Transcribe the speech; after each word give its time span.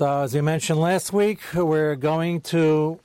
So, 0.00 0.08
uh, 0.08 0.22
as 0.22 0.34
we 0.34 0.40
mentioned 0.40 0.80
last 0.80 1.12
week, 1.12 1.40
we're 1.52 1.94
going 1.94 2.40
to 2.56 2.98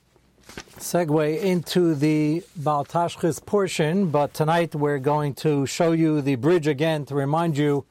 segue 0.78 1.42
into 1.42 1.94
the 1.94 2.42
Baal 2.56 2.86
Tashchis 2.86 3.46
portion, 3.46 4.12
but 4.12 4.34
tonight 4.34 4.74
we're 4.74 5.00
going 5.00 5.34
to 5.34 5.66
show 5.66 5.92
you 5.92 6.22
the 6.22 6.36
bridge 6.36 6.68
again 6.68 7.06
to 7.08 7.14
remind 7.14 7.58
you 7.58 7.84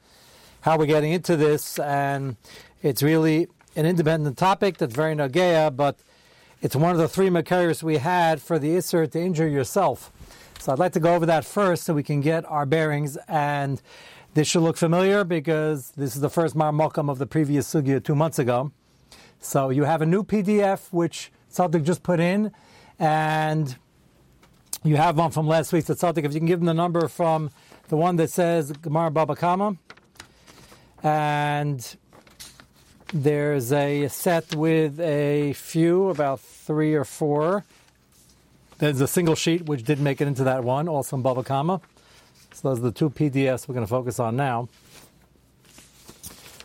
how 0.61 0.79
we're 0.79 0.87
getting 0.87 1.11
into 1.11 1.37
this. 1.37 1.77
And 1.77 2.35
it's 2.81 3.03
really 3.03 3.47
an 3.75 3.85
independent 3.85 4.39
topic 4.39 4.79
that's 4.79 4.95
very 4.95 5.15
nagea, 5.15 5.75
but 5.75 5.99
it's 6.63 6.75
one 6.75 6.91
of 6.91 6.97
the 6.97 7.07
three 7.07 7.29
makarios 7.29 7.83
we 7.83 7.97
had 7.97 8.41
for 8.41 8.57
the 8.57 8.69
Isser 8.69 9.07
to 9.11 9.21
injure 9.21 9.47
yourself. 9.47 10.11
So 10.57 10.73
I'd 10.73 10.79
like 10.79 10.93
to 10.93 10.99
go 10.99 11.13
over 11.13 11.27
that 11.27 11.45
first 11.45 11.83
so 11.83 11.93
we 11.93 12.01
can 12.01 12.21
get 12.21 12.43
our 12.45 12.65
bearings. 12.65 13.19
And 13.27 13.83
this 14.33 14.47
should 14.47 14.63
look 14.63 14.77
familiar 14.77 15.23
because 15.23 15.91
this 15.91 16.15
is 16.15 16.21
the 16.21 16.29
first 16.31 16.55
Marmokam 16.55 17.07
of 17.07 17.19
the 17.19 17.27
previous 17.27 17.71
Sugya 17.71 18.03
two 18.03 18.15
months 18.15 18.39
ago. 18.39 18.71
So 19.45 19.69
you 19.69 19.83
have 19.83 20.01
a 20.01 20.07
new 20.07 20.23
PDF 20.23 20.91
which 20.91 21.31
Tzaddik 21.53 21.83
just 21.83 22.01
put 22.01 22.19
in, 22.19 22.51
and 22.97 23.75
you 24.83 24.95
have 24.95 25.17
one 25.17 25.29
from 25.29 25.47
last 25.47 25.71
week. 25.71 25.85
So 25.85 25.93
Tzaddik, 25.93 26.25
if 26.25 26.33
you 26.33 26.39
can 26.39 26.47
give 26.47 26.59
them 26.59 26.65
the 26.65 26.73
number 26.73 27.07
from 27.07 27.51
the 27.87 27.95
one 27.95 28.15
that 28.15 28.31
says 28.31 28.71
Gemara 28.71 29.11
Baba 29.11 29.35
Kama, 29.35 29.77
and 31.03 31.95
there's 33.13 33.71
a 33.71 34.07
set 34.07 34.55
with 34.55 34.99
a 34.99 35.53
few, 35.53 36.09
about 36.09 36.39
three 36.39 36.95
or 36.95 37.05
four. 37.05 37.65
There's 38.79 38.99
a 38.99 39.07
single 39.07 39.35
sheet 39.35 39.67
which 39.67 39.83
did 39.83 39.99
make 39.99 40.21
it 40.21 40.27
into 40.27 40.43
that 40.43 40.63
one, 40.63 40.89
also 40.89 41.17
in 41.17 41.21
Baba 41.21 41.43
Kama. 41.43 41.81
So 42.51 42.69
those 42.69 42.79
are 42.79 42.89
the 42.89 42.91
two 42.91 43.11
PDFs 43.11 43.67
we're 43.67 43.75
going 43.75 43.85
to 43.85 43.89
focus 43.89 44.19
on 44.19 44.35
now. 44.35 44.69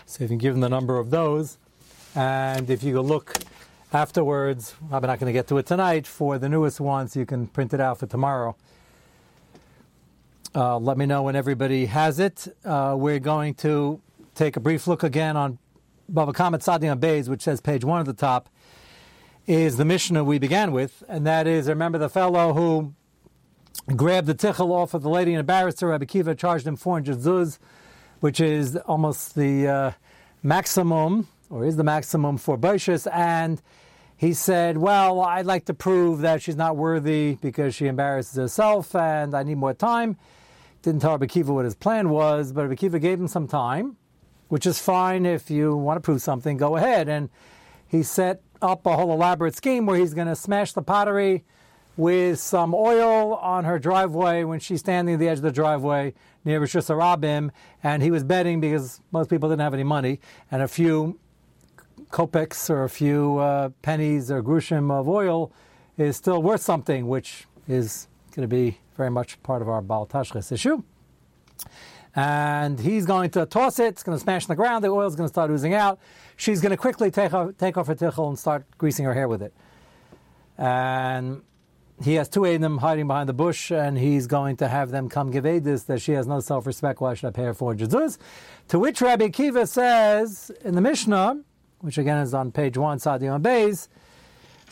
So 0.07 0.17
if 0.17 0.21
you 0.23 0.29
can 0.29 0.39
give 0.39 0.55
them 0.55 0.63
the 0.63 0.71
number 0.71 0.99
of 0.99 1.11
those. 1.11 1.59
And 2.15 2.69
if 2.69 2.83
you 2.83 2.95
go 2.95 3.03
look 3.03 3.37
afterwards, 3.93 4.75
I'm 4.91 5.03
not 5.03 5.19
going 5.19 5.27
to 5.27 5.33
get 5.33 5.47
to 5.49 5.59
it 5.59 5.67
tonight, 5.67 6.07
for 6.07 6.39
the 6.39 6.49
newest 6.49 6.81
ones, 6.81 7.15
you 7.15 7.25
can 7.25 7.47
print 7.47 7.73
it 7.73 7.81
out 7.81 7.99
for 7.99 8.07
tomorrow. 8.07 8.57
Uh, 10.55 10.79
let 10.79 10.99
me 10.99 11.07
know 11.07 11.23
when 11.23 11.37
everybody 11.37 11.87
has 11.87 12.19
it. 12.19 12.49
Uh, 12.65 12.95
we're 12.99 13.21
going 13.21 13.55
to 13.55 14.01
take 14.35 14.57
a 14.57 14.61
brief 14.61 14.87
look 14.89 15.03
again 15.05 15.37
on 15.37 15.59
Baba 16.09 16.33
Kamat 16.33 16.63
Sadi 16.63 16.89
on 16.89 16.99
Bays, 16.99 17.29
which 17.29 17.43
says 17.43 17.61
page 17.61 17.85
one 17.85 18.01
at 18.01 18.07
the 18.07 18.13
top, 18.13 18.49
is 19.47 19.77
the 19.77 19.85
Mishnah 19.85 20.25
we 20.25 20.39
began 20.39 20.73
with, 20.73 21.05
and 21.09 21.25
that 21.27 21.47
is 21.47 21.69
remember 21.69 21.99
the 21.99 22.09
fellow 22.09 22.53
who 22.53 22.93
grabbed 23.95 24.27
the 24.27 24.35
tichel 24.35 24.71
off 24.71 24.95
of 24.95 25.03
the 25.03 25.09
lady 25.09 25.33
and 25.33 25.41
embarrassed 25.41 25.81
her. 25.81 25.89
Rabbi 25.89 26.05
Kiva 26.07 26.35
charged 26.35 26.67
him 26.67 26.77
400 26.77 27.19
zuz, 27.19 27.59
which 28.19 28.41
is 28.41 28.77
almost 28.77 29.37
the 29.37 29.69
uh, 29.69 29.91
maximum, 30.43 31.29
or 31.51 31.65
is 31.65 31.77
the 31.77 31.85
maximum 31.85 32.39
for 32.39 32.57
Boishis, 32.57 33.07
and 33.13 33.61
he 34.17 34.33
said, 34.33 34.79
Well, 34.79 35.21
I'd 35.21 35.47
like 35.47 35.67
to 35.67 35.75
prove 35.75 36.21
that 36.21 36.41
she's 36.43 36.57
not 36.57 36.77
worthy 36.77 37.37
because 37.43 37.75
she 37.75 37.87
embarrasses 37.87 38.37
herself 38.37 38.95
and 38.95 39.35
I 39.35 39.43
need 39.43 39.59
more 39.59 39.75
time. 39.75 40.17
Didn't 40.83 41.03
tell 41.03 41.11
Rabbi 41.13 41.27
Kiva 41.27 41.53
what 41.53 41.65
his 41.67 41.75
plan 41.75 42.09
was, 42.09 42.53
but 42.53 42.63
Rabbi 42.63 42.77
Kiva 42.77 42.99
gave 42.99 43.21
him 43.21 43.29
some 43.29 43.47
time 43.47 43.97
which 44.51 44.67
is 44.67 44.81
fine 44.81 45.25
if 45.25 45.49
you 45.49 45.77
want 45.77 45.97
to 45.97 46.01
prove 46.01 46.21
something, 46.21 46.57
go 46.57 46.77
ahead. 46.77 47.09
And 47.09 47.31
he 47.87 48.03
set 48.03 48.43
up 48.61 48.85
a 48.85 48.97
whole 48.97 49.13
elaborate 49.13 49.55
scheme 49.55 49.87
where 49.87 49.97
he's 49.97 50.13
going 50.13 50.27
to 50.27 50.37
smash 50.37 50.73
the 50.73 50.83
pottery 50.83 51.45
with 51.97 52.41
some 52.41 52.75
oil 52.75 53.35
on 53.35 53.65
her 53.65 53.79
driveway 53.79 54.43
when 54.43 54.59
she's 54.59 54.81
standing 54.81 55.15
at 55.15 55.21
the 55.21 55.29
edge 55.29 55.39
of 55.39 55.43
the 55.43 55.53
driveway 55.53 56.15
near 56.45 56.59
Rosh 56.59 56.75
Hashanah, 56.75 57.51
and 57.83 58.03
he 58.03 58.11
was 58.11 58.25
betting 58.25 58.61
because 58.61 59.01
most 59.13 59.31
people 59.31 59.49
didn't 59.49 59.61
have 59.61 59.75
any 59.75 59.85
money, 59.85 60.19
and 60.51 60.63
a 60.63 60.69
few 60.69 61.19
kopecks 62.11 62.71
or 62.71 62.85
a 62.85 62.89
few 62.89 63.39
uh, 63.39 63.71
pennies 63.83 64.31
or 64.31 64.43
grushim 64.43 64.91
of 64.91 65.09
oil 65.09 65.53
is 65.97 66.17
still 66.17 66.43
worth 66.43 66.61
something, 66.61 67.07
which 67.09 67.47
is 67.69 68.09
going 68.35 68.49
to 68.49 68.55
be 68.55 68.79
very 68.97 69.11
much 69.11 69.43
part 69.43 69.63
of 69.63 69.69
our 69.69 69.81
Baal 69.83 70.09
issue 70.51 70.83
and 72.15 72.81
he's 72.81 73.07
going 73.07 73.31
to 73.31 73.47
toss 73.47 73.79
it. 73.79 73.87
It's 73.87 74.03
going 74.03 74.17
to 74.17 74.23
smash 74.23 74.45
on 74.45 74.49
the 74.49 74.57
ground. 74.57 74.83
The 74.83 74.89
oil 74.89 75.07
is 75.07 75.15
going 75.15 75.29
to 75.29 75.33
start 75.33 75.51
oozing 75.51 75.75
out. 75.75 76.01
She's 76.37 76.61
going 76.61 76.71
to 76.71 76.77
quickly 76.77 77.11
take 77.11 77.33
off, 77.33 77.57
take 77.57 77.77
off 77.77 77.87
her 77.87 77.95
tichel 77.95 78.29
and 78.29 78.39
start 78.39 78.65
greasing 78.79 79.05
her 79.05 79.15
hair 79.15 79.29
with 79.29 79.43
it. 79.43 79.55
And 80.59 81.43
he 82.03 82.15
has 82.15 82.29
two 82.29 82.59
them 82.59 82.79
hiding 82.79 83.07
behind 83.07 83.29
the 83.29 83.35
bush, 83.35 83.71
and 83.71 83.99
he's 83.99 84.27
going 84.27 84.57
to 84.57 84.69
have 84.69 84.91
them 84.91 85.09
come 85.09 85.31
give 85.31 85.45
Edis 85.45 85.87
that 85.87 86.01
she 86.01 86.13
has 86.13 86.27
no 86.27 86.41
self-respect. 86.41 87.01
Why 87.01 87.15
should 87.15 87.29
I 87.29 87.31
pay 87.31 87.45
her 87.45 87.55
400 87.55 87.91
zuz? 87.91 88.19
To 88.69 88.79
which 88.79 89.01
Rabbi 89.01 89.29
Kiva 89.29 89.67
says 89.67 90.51
in 90.65 90.75
the 90.75 90.81
Mishnah, 90.81 91.41
which 91.81 91.99
again 91.99 92.19
is 92.19 92.35
on 92.35 92.53
page 92.53 92.77
one, 92.77 92.99
Sadion 92.99 93.43
Beis, 93.43 93.89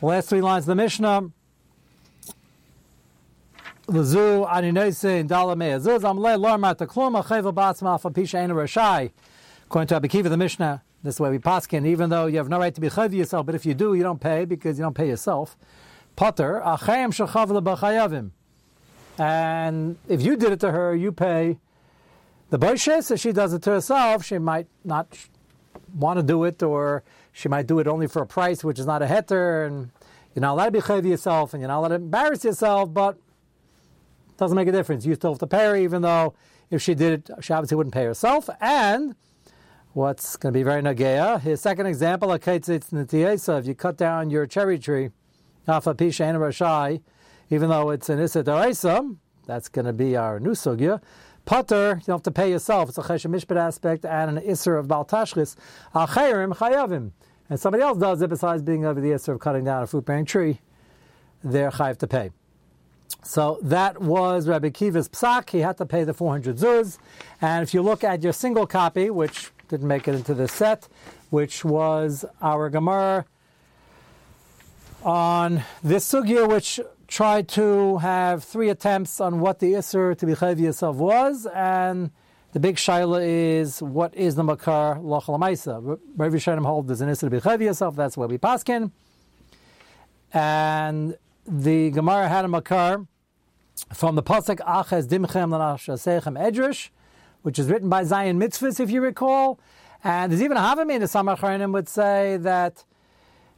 the 0.01 0.07
last 0.07 0.29
three 0.29 0.41
lines 0.41 0.65
of 0.65 0.69
the 0.69 0.75
Mishnah, 0.75 1.31
Lazu 3.89 4.47
Aninese 4.47 5.21
and 5.21 5.31
Dalamea. 5.31 5.81
Zuz 5.81 6.01
Amle 6.01 6.39
Lormat 6.39 6.77
the 6.77 6.87
Kluma 6.87 7.25
Chevel 7.25 7.55
Batzma 7.55 7.99
for 8.01 8.11
Pisha 8.11 8.39
Ein 8.39 8.51
Rashai. 8.51 9.11
According 9.67 9.89
to 9.89 10.01
Abikiva 10.01 10.29
the 10.29 10.37
Mishnah, 10.37 10.83
this 11.03 11.19
way 11.19 11.31
we 11.31 11.39
paskin, 11.39 11.87
even 11.87 12.11
though 12.11 12.27
you 12.27 12.37
have 12.37 12.49
no 12.49 12.59
right 12.59 12.75
to 12.75 12.81
be 12.81 12.89
chayiv 12.89 13.15
yourself, 13.15 13.47
but 13.47 13.55
if 13.55 13.65
you 13.65 13.73
do, 13.73 13.95
you 13.95 14.03
don't 14.03 14.21
pay 14.21 14.45
because 14.45 14.79
you 14.79 14.83
don't 14.83 14.95
pay 14.95 15.09
yourself. 15.09 15.57
Potter, 16.17 16.61
achayim 16.65 17.15
shechav 17.15 17.49
lebachayavim. 17.49 18.33
And 19.19 19.97
if 20.07 20.21
you 20.21 20.37
did 20.37 20.53
it 20.53 20.61
to 20.61 20.71
her, 20.71 20.95
you 20.95 21.11
pay 21.11 21.59
the 22.51 22.59
boishes. 22.59 23.11
If 23.11 23.21
she 23.21 23.33
does 23.33 23.53
it 23.53 23.63
to 23.63 23.71
herself, 23.71 24.25
she 24.25 24.39
might 24.39 24.67
not 24.85 25.17
want 25.95 26.19
to 26.19 26.23
do 26.23 26.45
it, 26.45 26.63
or 26.63 27.03
she 27.33 27.49
might 27.49 27.67
do 27.67 27.79
it 27.79 27.87
only 27.87 28.07
for 28.07 28.23
a 28.23 28.27
price, 28.27 28.65
which 28.65 28.79
is 28.79 28.87
not 28.87 29.03
a 29.03 29.07
heter, 29.07 29.67
and 29.67 29.91
you're 30.35 30.41
not 30.41 30.53
allowed 30.53 30.73
to 30.75 31.03
be 31.03 31.09
yourself, 31.09 31.55
and 31.55 31.61
you're 31.61 31.69
not 31.69 31.79
allowed 31.79 31.89
to 31.89 31.95
embarrass 31.97 32.45
yourself, 32.45 32.93
but 32.93 33.17
it 34.29 34.37
doesn't 34.37 34.57
make 34.57 34.69
a 34.69 34.73
difference. 34.73 35.05
You 35.07 35.15
still 35.15 35.33
have 35.33 35.39
to 35.41 35.47
pay 35.47 35.67
her, 35.67 35.77
even 35.77 36.03
though 36.03 36.35
if 36.71 36.83
she 36.83 36.95
did 36.95 37.29
it, 37.29 37.45
she 37.45 37.53
obviously 37.53 37.77
wouldn't 37.77 37.95
pay 37.95 38.05
herself. 38.05 38.49
And 38.61 39.15
what's 39.93 40.37
going 40.37 40.53
to 40.53 40.59
be 40.59 40.63
very 40.63 40.83
nagea, 40.83 41.41
his 41.41 41.61
second 41.61 41.87
example, 41.87 42.29
so 42.39 43.57
if 43.57 43.67
you 43.67 43.75
cut 43.75 43.97
down 43.97 44.31
your 44.31 44.47
cherry 44.47 44.79
tree, 44.79 45.11
off 45.67 45.87
a 45.87 45.95
pisha 45.95 46.25
and 46.25 46.39
rashai, 46.39 47.03
even 47.51 47.69
though 47.69 47.91
it's 47.91 48.09
an 48.09 48.19
issa 48.19 48.43
that's 49.47 49.69
going 49.69 49.87
to 49.87 49.93
be 49.93 50.17
our 50.17 50.39
new 50.39 50.53
sugya. 50.53 51.01
Putter, 51.49 51.97
you 52.01 52.07
don't 52.09 52.17
have 52.17 52.23
to 52.25 52.31
pay 52.31 52.51
yourself. 52.51 52.91
It's 52.91 52.99
a 52.99 53.03
cheshem 53.03 53.35
mishpat 53.35 53.57
aspect 53.57 54.05
and 54.05 54.37
an 54.37 54.45
isser 54.45 54.79
of 54.79 54.87
baltashchis. 54.87 55.57
Acherim 55.95 56.55
chayavim. 56.55 57.13
And 57.49 57.59
somebody 57.59 57.83
else 57.83 57.97
does 57.97 58.21
it 58.21 58.29
besides 58.29 58.63
being 58.63 58.85
over 58.85 59.01
the 59.01 59.13
isser 59.13 59.33
of 59.33 59.41
cutting 59.41 59.65
down 59.65 59.83
a 59.83 59.87
fruit 59.87 60.05
bearing 60.05 60.27
tree, 60.27 60.61
they're 61.43 61.71
chayiv 61.71 61.97
to 62.01 62.07
pay. 62.07 62.33
So 63.23 63.61
that 63.63 63.99
was 63.99 64.47
Rabbi 64.47 64.69
Kiva's 64.69 65.09
psak. 65.09 65.49
He 65.49 65.61
had 65.61 65.79
to 65.79 65.87
pay 65.87 66.05
the 66.05 66.13
400 66.13 66.59
zuz. 66.59 66.99
And 67.41 67.63
if 67.63 67.73
you 67.73 67.81
look 67.81 68.05
at 68.05 68.23
your 68.23 68.35
single 68.35 68.67
copy, 68.67 69.09
which 69.09 69.51
didn't 69.69 69.89
make 69.89 70.07
it 70.07 70.15
into 70.15 70.35
the 70.35 70.49
set, 70.49 70.87
which 71.31 71.65
was 71.65 72.27
our 72.43 72.69
Gemara 72.69 73.25
on 75.03 75.63
this 75.83 76.13
sugya, 76.13 76.47
which 76.47 76.79
tried 77.09 77.49
to 77.49 77.97
have 77.99 78.45
three 78.45 78.69
attempts 78.69 79.21
on 79.21 79.41
what 79.41 79.59
the 79.59 79.73
Isser 79.73 80.17
to 80.17 80.27
be 80.27 80.35
Chayiv 80.35 80.95
was, 80.95 81.47
and 81.55 82.11
the 82.53 82.61
big 82.61 82.77
shaila 82.77 83.27
is 83.27 83.83
what 83.83 84.15
is 84.15 84.35
the 84.35 84.45
Makar 84.45 84.97
Lochal 84.97 85.39
Maisa. 85.39 85.99
Rabbi 86.17 86.37
Shalom 86.37 86.65
hold 86.65 86.87
there's 86.87 87.01
an 87.01 87.09
be 87.09 87.41
Chayiv 87.41 87.63
yourself, 87.63 87.97
that's 87.97 88.17
where 88.17 88.29
we 88.29 88.37
paskin. 88.39 88.93
And 90.33 91.17
the 91.47 91.91
Gemara 91.91 92.29
had 92.29 92.45
a 92.45 92.49
makar 92.49 93.07
from 93.95 94.15
the 94.15 94.23
pasuk 94.23 94.61
Aches 94.61 95.07
Dimchem 95.07 95.49
Lanashasechem 95.49 96.39
Edrish, 96.39 96.91
which 97.41 97.59
is 97.59 97.69
written 97.69 97.89
by 97.89 98.05
Zion 98.05 98.39
Mitzvahs, 98.39 98.79
if 98.79 98.91
you 98.91 99.01
recall. 99.01 99.59
And 100.05 100.31
there's 100.31 100.43
even 100.43 100.59
a 100.59 100.61
Havamim, 100.61 101.01
the 101.01 101.07
Samachranim 101.07 101.73
would 101.73 101.89
say 101.89 102.37
that 102.37 102.85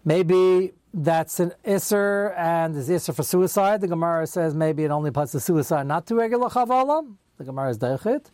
maybe 0.05 0.73
that's 0.93 1.39
an 1.41 1.53
Isser 1.65 2.37
and 2.37 2.77
is 2.77 2.89
Isser 2.89 3.15
for 3.15 3.23
suicide. 3.23 3.81
The 3.81 3.89
Gemara 3.89 4.27
says 4.27 4.55
maybe 4.55 4.85
it 4.85 4.91
only 4.91 5.09
applies 5.09 5.33
to 5.33 5.41
suicide, 5.41 5.87
not 5.87 6.07
to 6.07 6.15
regular 6.15 6.49
Chavala. 6.49 7.15
The 7.39 7.45
Gemara 7.45 7.71
is 7.71 7.79
Deichit. 7.79 8.27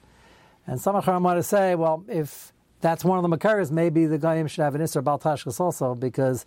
And 0.66 0.80
some 0.80 0.94
want 0.94 1.38
to 1.38 1.42
say, 1.42 1.74
well, 1.74 2.04
if 2.08 2.52
that's 2.80 3.04
one 3.04 3.22
of 3.22 3.28
the 3.28 3.36
Makaras, 3.36 3.70
maybe 3.70 4.06
the 4.06 4.18
Goyim 4.18 4.46
should 4.48 4.62
have 4.62 4.74
an 4.74 4.80
Isser 4.80 5.02
Baltashkas 5.02 5.60
also, 5.60 5.94
because 5.94 6.44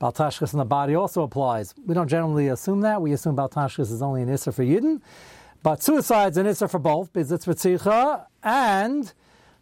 Baltashkas 0.00 0.52
in 0.52 0.58
the 0.58 0.64
body 0.64 0.94
also 0.94 1.22
applies. 1.22 1.74
We 1.86 1.94
don't 1.94 2.08
generally 2.08 2.48
assume 2.48 2.80
that. 2.80 3.02
We 3.02 3.12
assume 3.12 3.36
Baltashkas 3.36 3.92
is 3.92 4.00
only 4.00 4.22
an 4.22 4.28
Isser 4.28 4.54
for 4.54 4.64
Yidden. 4.64 5.00
But 5.62 5.82
suicide's 5.82 6.36
an 6.38 6.46
Isser 6.46 6.70
for 6.70 6.78
both, 6.78 7.12
Bizitz 7.12 7.46
Ritzicha, 7.46 8.26
and 8.42 9.12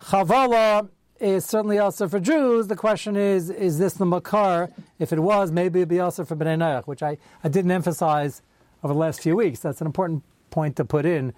Chavala 0.00 0.88
is 1.20 1.44
certainly 1.44 1.78
also 1.78 2.08
for 2.08 2.18
Jews. 2.18 2.66
The 2.66 2.76
question 2.76 3.16
is, 3.16 3.50
is 3.50 3.78
this 3.78 3.94
the 3.94 4.06
Makar? 4.06 4.70
If 4.98 5.12
it 5.12 5.20
was, 5.20 5.52
maybe 5.52 5.80
it'd 5.80 5.88
be 5.88 6.00
also 6.00 6.24
for 6.24 6.36
Bnei 6.36 6.56
Noach, 6.56 6.86
which 6.86 7.02
I, 7.02 7.18
I 7.44 7.48
didn't 7.48 7.70
emphasize 7.70 8.42
over 8.82 8.94
the 8.94 9.00
last 9.00 9.22
few 9.22 9.36
weeks. 9.36 9.60
That's 9.60 9.80
an 9.80 9.86
important 9.86 10.22
point 10.50 10.76
to 10.76 10.84
put 10.84 11.04
in. 11.04 11.32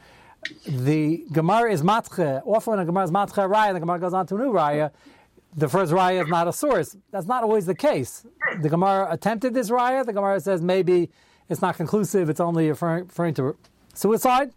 The 0.67 1.25
Gemara 1.32 1.73
is 1.73 1.82
matche. 1.82 2.43
Often 2.46 2.79
a 2.79 2.84
Gemara 2.84 3.05
is 3.05 3.11
matche 3.11 3.49
raya, 3.49 3.73
the 3.73 3.81
Gemara 3.81 3.99
goes 3.99 4.14
on 4.14 4.26
to 4.29 4.37
a 4.37 4.38
new 4.38 4.52
raya 4.52 4.90
the 5.56 5.69
first 5.69 5.93
raya 5.93 6.23
is 6.23 6.29
not 6.29 6.49
a 6.49 6.52
source. 6.52 6.96
That's 7.11 7.26
not 7.26 7.43
always 7.43 7.67
the 7.67 7.75
case. 7.75 8.26
The 8.61 8.69
Gemara 8.69 9.08
attempted 9.11 9.55
this 9.55 9.70
raya. 9.70 10.05
The 10.05 10.12
Gemara 10.12 10.40
says 10.40 10.62
maybe 10.62 11.11
it's 11.49 11.61
not 11.61 11.76
conclusive. 11.76 12.31
It's 12.31 12.40
only 12.40 12.69
referring, 12.69 13.05
referring 13.05 13.34
to 13.34 13.56
suicide, 13.94 14.52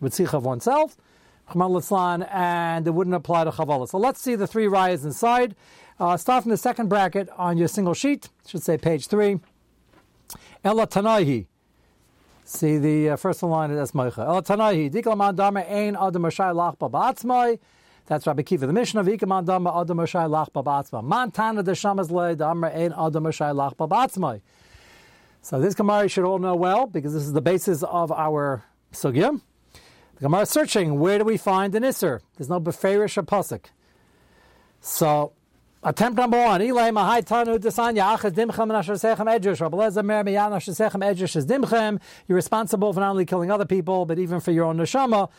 with 0.00 0.14
sikh 0.14 0.32
of 0.32 0.44
oneself, 0.44 0.96
and 1.54 2.86
it 2.86 2.90
wouldn't 2.90 3.16
apply 3.16 3.44
to 3.44 3.50
chavala. 3.50 3.88
So 3.88 3.98
let's 3.98 4.20
see 4.20 4.34
the 4.34 4.46
three 4.46 4.66
rayas 4.66 5.04
inside. 5.04 5.54
Uh, 5.98 6.16
start 6.16 6.44
from 6.44 6.50
the 6.50 6.56
second 6.56 6.88
bracket 6.88 7.28
on 7.36 7.58
your 7.58 7.68
single 7.68 7.94
sheet. 7.94 8.28
should 8.46 8.62
say 8.62 8.78
page 8.78 9.08
three. 9.08 9.40
Ella 10.62 10.86
Tanahi. 10.86 11.46
See 12.44 12.78
the 12.78 13.10
uh, 13.10 13.16
first 13.16 13.42
line 13.42 13.70
is 13.70 13.90
Esmoicha. 13.90 14.18
Ella 14.18 14.42
Tanahi. 14.42 14.90
Diklaman 14.90 15.34
dama 15.34 15.60
ein 15.60 15.96
adam 15.96 16.22
lach 16.22 16.78
babatzmai. 16.78 17.58
That's 18.06 18.26
Rabbi 18.26 18.42
Kiva. 18.42 18.66
The 18.66 18.72
mission 18.72 18.98
of 18.98 19.06
Ikaman 19.06 19.44
dama 19.44 19.80
adam 19.80 19.98
lach 19.98 20.50
babatzmai. 20.52 21.02
Montana 21.02 21.62
de 21.62 21.72
shamas 21.72 22.10
le 22.10 22.36
dama 22.36 22.68
ein 22.68 22.92
adam 22.92 23.24
lach 23.24 23.74
babatzmai. 23.76 24.40
So 25.42 25.60
this 25.60 25.74
Gemara 25.74 26.08
should 26.08 26.24
all 26.24 26.38
know 26.38 26.54
well 26.54 26.86
because 26.86 27.12
this 27.12 27.22
is 27.22 27.32
the 27.32 27.40
basis 27.40 27.82
of 27.82 28.12
our 28.12 28.64
sugya. 28.92 29.40
The 30.18 30.22
Gemara 30.22 30.42
is 30.42 30.50
searching 30.50 30.98
where 30.98 31.18
do 31.18 31.24
we 31.24 31.36
find 31.36 31.74
an 31.76 31.84
Isser? 31.84 32.20
There's 32.36 32.48
no 32.48 32.60
Beferish 32.60 33.16
or 33.16 33.22
Pasuk. 33.22 33.66
So 34.80 35.32
Attempt 35.80 36.18
number 36.18 36.36
one. 36.36 36.60
Ilay 36.60 36.90
mahai 36.90 37.24
tanu 37.24 37.56
desanya 37.56 38.16
achas 38.16 38.32
dimchem 38.32 38.68
edrish. 38.68 39.70
Edrish 41.00 41.36
is 41.36 41.46
dimchem. 41.46 42.00
You're 42.26 42.34
responsible 42.34 42.92
for 42.92 42.98
not 42.98 43.10
only 43.10 43.24
killing 43.24 43.52
other 43.52 43.64
people, 43.64 44.04
but 44.04 44.18
even 44.18 44.40
for 44.40 44.50
your 44.50 44.64
own 44.64 44.76
neshama, 44.76 45.30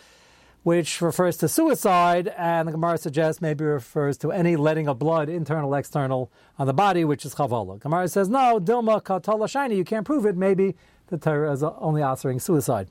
which 0.63 1.01
refers 1.01 1.35
to 1.37 1.49
suicide. 1.49 2.33
And 2.37 2.69
the 2.69 2.71
Gemara 2.71 2.97
suggests 2.97 3.41
maybe 3.41 3.65
refers 3.65 4.17
to 4.19 4.31
any 4.31 4.55
letting 4.55 4.87
of 4.87 4.97
blood, 4.97 5.27
internal, 5.27 5.75
external, 5.75 6.31
on 6.57 6.67
the 6.67 6.73
body, 6.73 7.03
which 7.03 7.25
is 7.25 7.35
chavala. 7.35 7.77
Gemara 7.77 8.07
says 8.07 8.29
no. 8.29 8.61
Dilma 8.61 9.03
katala 9.03 9.49
shiny. 9.49 9.75
You 9.75 9.83
can't 9.83 10.05
prove 10.05 10.25
it. 10.25 10.37
Maybe 10.37 10.77
the 11.07 11.17
Torah 11.17 11.51
is 11.51 11.63
only 11.63 12.01
answering 12.01 12.39
suicide. 12.39 12.87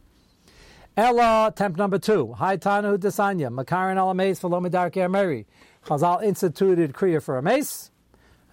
Ella, 0.99 1.53
temp 1.55 1.77
number 1.77 1.97
two. 1.97 2.33
Hai 2.33 2.57
tanu 2.57 2.99
desanya 2.99 3.55
makarin 3.55 3.99
alameis 3.99 4.41
for 4.41 4.51
lomidar 4.51 5.09
Mary. 5.09 5.47
Chazal 5.87 6.25
instituted 6.25 6.93
Kriya 6.93 7.23
for 7.23 7.39
a 7.39 7.43
mace. 7.43 7.93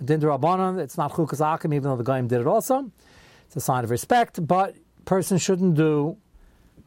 Din 0.04 0.22
Rabbanon, 0.22 0.80
it's 0.80 0.96
not 0.96 1.14
Chukas 1.14 1.42
Akim, 1.42 1.74
even 1.74 1.90
though 1.90 1.96
the 1.96 2.04
Goyim 2.04 2.28
did 2.28 2.42
it 2.42 2.46
also. 2.46 2.92
It's 3.48 3.56
a 3.56 3.60
sign 3.60 3.84
of 3.84 3.90
respect, 3.90 4.46
but 4.46 4.76
person 5.06 5.40
shouldn't 5.40 5.74
do 5.74 6.18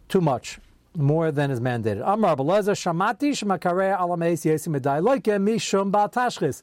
too 0.08 0.20
much, 0.20 0.60
more 0.96 1.32
than 1.32 1.50
is 1.50 1.58
mandated. 1.58 2.02
Amar 2.06 2.36
Belezer, 2.36 2.76
Shamati 2.76 3.32
Shemakare 3.32 3.98
Alameis 3.98 4.46
Yesim 4.46 4.80
Loike 4.80 5.42
Mishum 5.42 5.90
Batashchis. 5.90 6.62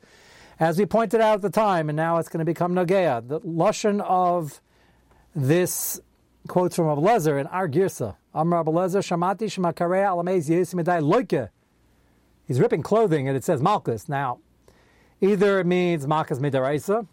As 0.58 0.78
we 0.78 0.86
pointed 0.86 1.20
out 1.20 1.36
at 1.36 1.42
the 1.42 1.50
time, 1.50 1.90
and 1.90 1.98
now 1.98 2.16
it's 2.16 2.30
going 2.30 2.40
to 2.40 2.46
become 2.46 2.74
Nagea, 2.74 3.28
the 3.28 3.42
Lashon 3.42 4.00
of 4.00 4.62
this 5.36 6.00
quotes 6.48 6.78
from 6.78 6.86
Abelezer 6.86 7.38
in 7.42 7.48
Ar 7.48 7.68
Girsa. 7.68 8.16
Loike 11.02 11.50
he's 12.48 12.60
ripping 12.60 12.84
clothing 12.84 13.28
and 13.28 13.36
it 13.36 13.44
says 13.44 13.62
Malchus. 13.62 14.08
Now, 14.08 14.40
either 15.22 15.60
it 15.60 15.66
means 15.66 16.08
Malchus 16.08 16.40
Midaraisa, 16.40 17.08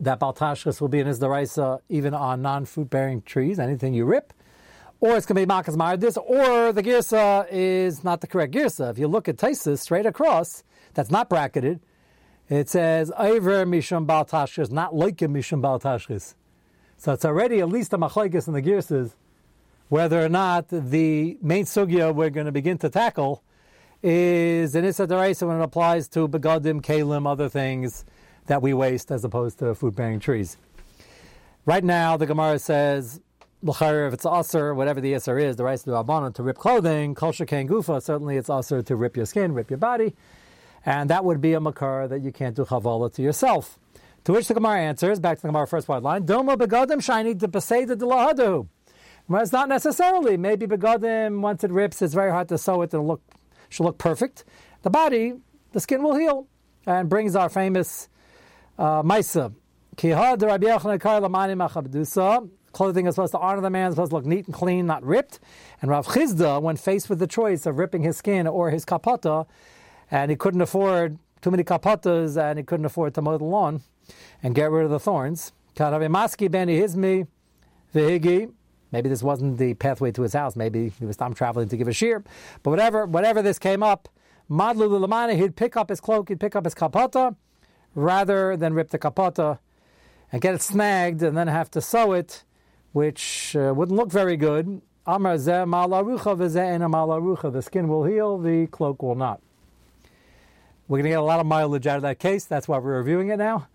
that 0.00 0.20
Baltashkas 0.20 0.80
will 0.80 0.88
be 0.88 1.00
in 1.00 1.06
his 1.06 1.20
Daraisa 1.20 1.80
even 1.88 2.14
on 2.14 2.42
non 2.42 2.64
fruit 2.64 2.90
bearing 2.90 3.22
trees, 3.22 3.58
anything 3.58 3.94
you 3.94 4.04
rip, 4.04 4.32
or 5.00 5.16
it's 5.16 5.26
going 5.26 5.36
to 5.36 5.42
be 5.42 5.46
Malchus 5.46 5.76
Mardis, 5.76 6.16
or 6.16 6.72
the 6.72 6.82
Girsa 6.82 7.46
is 7.50 8.04
not 8.04 8.20
the 8.20 8.26
correct 8.26 8.52
Girsa. 8.54 8.90
If 8.90 8.98
you 8.98 9.08
look 9.08 9.28
at 9.28 9.36
Taisus 9.36 9.78
straight 9.78 10.06
across, 10.06 10.64
that's 10.94 11.10
not 11.10 11.28
bracketed, 11.28 11.80
it 12.48 12.68
says 12.68 13.10
Iver 13.12 13.64
Mishum 13.64 14.06
Baltashkas, 14.06 14.70
not 14.70 14.94
like 14.94 15.16
Mishum 15.18 15.62
Baltashkas. 15.62 16.34
So 16.96 17.12
it's 17.12 17.24
already 17.24 17.60
at 17.60 17.68
least 17.68 17.92
a 17.92 17.98
machlekes 17.98 18.46
in 18.46 18.54
the 18.54 18.62
Girsas, 18.62 19.14
whether 19.88 20.24
or 20.24 20.28
not 20.28 20.68
the 20.68 21.38
main 21.42 21.64
sugya 21.64 22.14
we're 22.14 22.30
going 22.30 22.46
to 22.46 22.52
begin 22.52 22.78
to 22.78 22.88
tackle 22.88 23.42
is 24.02 24.74
an 24.74 24.84
Issa 24.84 25.06
Daraisa 25.06 25.46
when 25.46 25.60
it 25.60 25.62
applies 25.62 26.08
to 26.08 26.28
begadim, 26.28 26.82
kalim, 26.82 27.26
other 27.30 27.48
things 27.48 28.04
that 28.46 28.60
we 28.60 28.74
waste 28.74 29.10
as 29.10 29.24
opposed 29.24 29.58
to 29.58 29.74
food 29.74 29.96
bearing 29.96 30.20
trees. 30.20 30.56
Right 31.64 31.82
now, 31.82 32.16
the 32.16 32.26
Gemara 32.26 32.58
says, 32.58 33.20
if 33.62 34.12
it's 34.12 34.24
usr, 34.26 34.76
whatever 34.76 35.00
the 35.00 35.14
isser 35.14 35.42
is, 35.42 35.56
the 35.56 35.64
rice 35.64 35.86
of 35.86 35.86
the 35.86 35.92
Rabbanon, 35.92 36.34
to 36.34 36.42
rip 36.42 36.58
clothing, 36.58 37.14
kol 37.14 37.32
shekain 37.32 37.66
gufa, 37.66 38.02
certainly 38.02 38.36
it's 38.36 38.50
usr 38.50 38.84
to 38.84 38.96
rip 38.96 39.16
your 39.16 39.24
skin, 39.24 39.54
rip 39.54 39.70
your 39.70 39.78
body, 39.78 40.14
and 40.84 41.08
that 41.08 41.24
would 41.24 41.40
be 41.40 41.54
a 41.54 41.60
makar 41.60 42.06
that 42.08 42.20
you 42.20 42.30
can't 42.30 42.54
do 42.54 42.64
chavala 42.64 43.10
to 43.14 43.22
yourself. 43.22 43.78
To 44.24 44.32
which 44.32 44.48
the 44.48 44.54
Gemara 44.54 44.80
answers, 44.80 45.18
back 45.18 45.38
to 45.38 45.42
the 45.42 45.48
Gemara 45.48 45.66
first 45.66 45.86
part 45.86 46.02
line, 46.02 46.26
Doma 46.26 46.56
begadim 46.56 47.02
shiny 47.02 47.32
de 47.32 47.48
peseda 47.48 47.96
de 47.96 48.04
lahadu. 48.04 48.68
Well, 49.26 49.42
it's 49.42 49.52
not 49.52 49.68
necessarily. 49.68 50.36
Maybe 50.36 50.66
begadim, 50.66 51.40
once 51.40 51.64
it 51.64 51.70
rips, 51.70 52.02
it's 52.02 52.12
very 52.12 52.30
hard 52.30 52.48
to 52.50 52.58
sew 52.58 52.82
it 52.82 52.92
and 52.92 53.06
look 53.08 53.22
should 53.70 53.84
look 53.84 53.98
perfect. 53.98 54.44
The 54.82 54.90
body, 54.90 55.34
the 55.72 55.80
skin 55.80 56.02
will 56.02 56.14
heal, 56.14 56.46
and 56.86 57.08
brings 57.08 57.34
our 57.34 57.48
famous 57.48 58.08
uh, 58.78 59.02
Maisa. 59.02 59.54
Clothing 62.72 63.06
is 63.06 63.14
supposed 63.14 63.32
to 63.32 63.38
honor 63.38 63.60
the 63.60 63.70
man, 63.70 63.92
supposed 63.92 64.10
to 64.10 64.16
look 64.16 64.26
neat 64.26 64.46
and 64.46 64.54
clean, 64.54 64.86
not 64.86 65.04
ripped. 65.04 65.38
And 65.80 65.90
Rav 65.90 66.06
Chisda, 66.08 66.60
when 66.60 66.76
faced 66.76 67.08
with 67.08 67.20
the 67.20 67.26
choice 67.26 67.66
of 67.66 67.78
ripping 67.78 68.02
his 68.02 68.16
skin 68.16 68.46
or 68.46 68.70
his 68.70 68.84
kapata, 68.84 69.46
and 70.10 70.30
he 70.30 70.36
couldn't 70.36 70.60
afford 70.60 71.18
too 71.40 71.50
many 71.50 71.64
kapatas 71.64 72.36
and 72.36 72.58
he 72.58 72.64
couldn't 72.64 72.86
afford 72.86 73.14
to 73.14 73.22
mow 73.22 73.38
the 73.38 73.44
lawn 73.44 73.82
and 74.42 74.54
get 74.54 74.70
rid 74.70 74.84
of 74.84 74.90
the 74.90 75.00
thorns. 75.00 75.52
Maybe 78.92 79.08
this 79.08 79.22
wasn't 79.22 79.58
the 79.58 79.74
pathway 79.74 80.12
to 80.12 80.22
his 80.22 80.32
house. 80.32 80.56
Maybe 80.56 80.92
he 80.98 81.04
was 81.04 81.16
time 81.16 81.34
traveling 81.34 81.68
to 81.68 81.76
give 81.76 81.88
a 81.88 81.92
shear. 81.92 82.22
But 82.62 82.70
whatever, 82.70 83.06
whatever 83.06 83.42
this 83.42 83.58
came 83.58 83.82
up, 83.82 84.08
Madlu 84.50 84.88
Lulamana, 84.88 85.36
he'd 85.36 85.56
pick 85.56 85.76
up 85.76 85.88
his 85.88 86.00
cloak, 86.00 86.28
he'd 86.28 86.40
pick 86.40 86.54
up 86.54 86.64
his 86.64 86.74
kapata, 86.74 87.34
rather 87.94 88.56
than 88.56 88.74
rip 88.74 88.90
the 88.90 88.98
kapata 88.98 89.58
and 90.32 90.42
get 90.42 90.54
it 90.54 90.62
snagged 90.62 91.22
and 91.22 91.36
then 91.36 91.46
have 91.48 91.70
to 91.70 91.80
sew 91.80 92.12
it, 92.12 92.44
which 92.92 93.56
uh, 93.56 93.72
wouldn't 93.74 93.96
look 93.96 94.10
very 94.10 94.36
good. 94.36 94.82
Amar 95.06 95.36
malarucha. 95.36 96.36
The 97.52 97.62
skin 97.62 97.88
will 97.88 98.04
heal, 98.04 98.38
the 98.38 98.66
cloak 98.68 99.02
will 99.02 99.14
not. 99.14 99.40
We're 100.88 100.98
going 100.98 101.04
to 101.04 101.10
get 101.10 101.18
a 101.18 101.22
lot 101.22 101.40
of 101.40 101.46
mileage 101.46 101.86
out 101.86 101.96
of 101.96 102.02
that 102.02 102.18
case. 102.18 102.44
That's 102.44 102.68
why 102.68 102.78
we're 102.78 102.98
reviewing 102.98 103.30
it 103.30 103.38
now. 103.38 103.68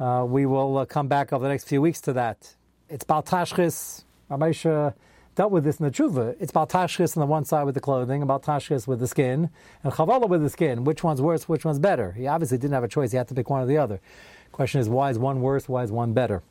Uh, 0.00 0.24
we 0.26 0.46
will 0.46 0.78
uh, 0.78 0.86
come 0.86 1.08
back 1.08 1.32
over 1.32 1.42
the 1.42 1.48
next 1.48 1.64
few 1.64 1.82
weeks 1.82 2.00
to 2.02 2.14
that. 2.14 2.54
It's 2.88 3.04
Baltashchis, 3.04 4.04
Ramesha 4.30 4.94
dealt 5.34 5.52
with 5.52 5.64
this 5.64 5.78
in 5.78 5.84
the 5.84 5.90
tshuva. 5.90 6.36
It's 6.40 6.50
about 6.50 6.70
tashchis 6.70 7.16
on 7.16 7.20
the 7.20 7.26
one 7.26 7.44
side 7.44 7.64
with 7.64 7.74
the 7.74 7.80
clothing, 7.80 8.22
about 8.22 8.42
tashchis 8.42 8.86
with 8.86 9.00
the 9.00 9.06
skin, 9.06 9.50
and 9.84 9.92
chavala 9.92 10.28
with 10.28 10.42
the 10.42 10.50
skin. 10.50 10.84
Which 10.84 11.04
one's 11.04 11.22
worse? 11.22 11.48
Which 11.48 11.64
one's 11.64 11.78
better? 11.78 12.12
He 12.12 12.26
obviously 12.26 12.58
didn't 12.58 12.74
have 12.74 12.84
a 12.84 12.88
choice. 12.88 13.12
He 13.12 13.16
had 13.18 13.28
to 13.28 13.34
pick 13.34 13.50
one 13.50 13.62
or 13.62 13.66
the 13.66 13.78
other. 13.78 14.00
Question 14.50 14.80
is, 14.80 14.88
why 14.88 15.10
is 15.10 15.18
one 15.18 15.40
worse? 15.42 15.68
Why 15.68 15.82
is 15.82 15.92
one 15.92 16.12
better? 16.12 16.42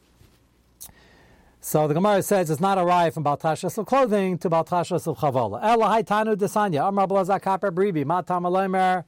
So 1.60 1.88
the 1.88 1.96
Gemara 1.96 2.22
says 2.22 2.52
it's 2.52 2.62
not 2.62 2.78
a 2.78 2.82
raya 2.82 3.12
from 3.12 3.24
Baltashas 3.24 3.76
of 3.80 3.88
clothing 3.88 4.38
to 4.38 4.52
Baltashas 4.52 5.08
of 5.08 5.18
Chavala. 5.18 5.60
Ela 5.64 6.04
tanu 6.04 6.36
desanya. 6.36 6.88
Amar 6.88 7.08
blaza 7.08 7.42
kaper 7.42 7.72
bribi. 7.72 8.06
Matam. 8.06 9.04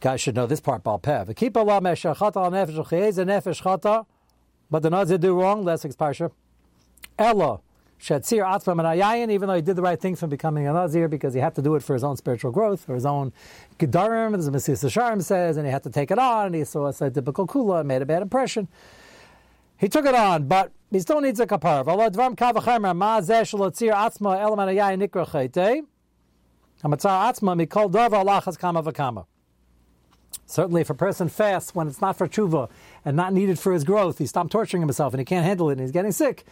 Guys 0.00 0.20
should 0.20 0.34
know 0.34 0.46
this 0.46 0.60
part, 0.60 0.82
Balpev. 0.82 1.36
Keep 1.36 1.56
Allah 1.56 1.80
mesha 1.80 2.16
chata 2.16 2.44
al 2.44 2.50
nefesh 2.50 3.24
nefesh 3.24 3.62
chata. 3.62 4.06
But 4.68 4.82
the 4.82 4.90
Nazir 4.90 5.18
do 5.18 5.40
wrong. 5.40 5.64
Let's 5.64 5.84
exparsha. 5.84 6.32
Ella. 7.16 7.60
Shetzir 8.00 8.44
Atzma 8.44 8.76
Manayayin, 8.76 9.30
even 9.30 9.48
though 9.48 9.56
he 9.56 9.62
did 9.62 9.74
the 9.76 9.82
right 9.82 10.00
thing 10.00 10.14
from 10.14 10.30
becoming 10.30 10.66
a 10.68 10.72
Nazir 10.72 11.08
because 11.08 11.34
he 11.34 11.40
had 11.40 11.54
to 11.56 11.62
do 11.62 11.74
it 11.74 11.82
for 11.82 11.94
his 11.94 12.04
own 12.04 12.16
spiritual 12.16 12.52
growth, 12.52 12.84
for 12.84 12.94
his 12.94 13.04
own 13.04 13.32
Gedarim, 13.78 14.36
as 14.36 14.46
the 14.46 14.52
Mesilas 14.52 14.84
Yesharim 14.84 15.22
says, 15.22 15.56
and 15.56 15.66
he 15.66 15.72
had 15.72 15.82
to 15.82 15.90
take 15.90 16.10
it 16.10 16.18
on, 16.18 16.46
and 16.46 16.54
he 16.54 16.64
saw 16.64 16.86
a 16.86 17.10
typical 17.10 17.46
Kula 17.46 17.80
and 17.80 17.88
made 17.88 18.00
a 18.00 18.06
bad 18.06 18.22
impression. 18.22 18.68
He 19.78 19.88
took 19.88 20.06
it 20.06 20.14
on, 20.14 20.46
but 20.46 20.72
he 20.90 21.00
still 21.00 21.20
needs 21.20 21.40
a 21.40 21.46
kapar. 21.46 21.84
Certainly, 30.46 30.80
if 30.80 30.90
a 30.90 30.94
person 30.94 31.28
fasts 31.28 31.74
when 31.74 31.88
it's 31.88 32.00
not 32.00 32.16
for 32.16 32.26
tshuva 32.26 32.70
and 33.04 33.16
not 33.16 33.32
needed 33.32 33.58
for 33.58 33.72
his 33.72 33.84
growth, 33.84 34.18
he 34.18 34.26
stopped 34.26 34.50
torturing 34.50 34.82
himself 34.82 35.12
and 35.12 35.20
he 35.20 35.24
can't 35.24 35.44
handle 35.44 35.68
it 35.68 35.72
and 35.72 35.82
he's 35.82 35.90
getting 35.90 36.12
sick. 36.12 36.44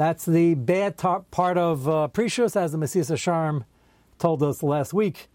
That's 0.00 0.24
the 0.24 0.54
bad 0.54 0.96
tar- 0.96 1.26
part 1.30 1.58
of 1.58 1.86
uh, 1.86 2.08
Precious, 2.08 2.56
as 2.56 2.72
the 2.72 2.78
Mesilas 2.78 3.10
Yesharim 3.10 3.66
told 4.18 4.42
us 4.42 4.62
last 4.62 4.94
week. 4.94 5.28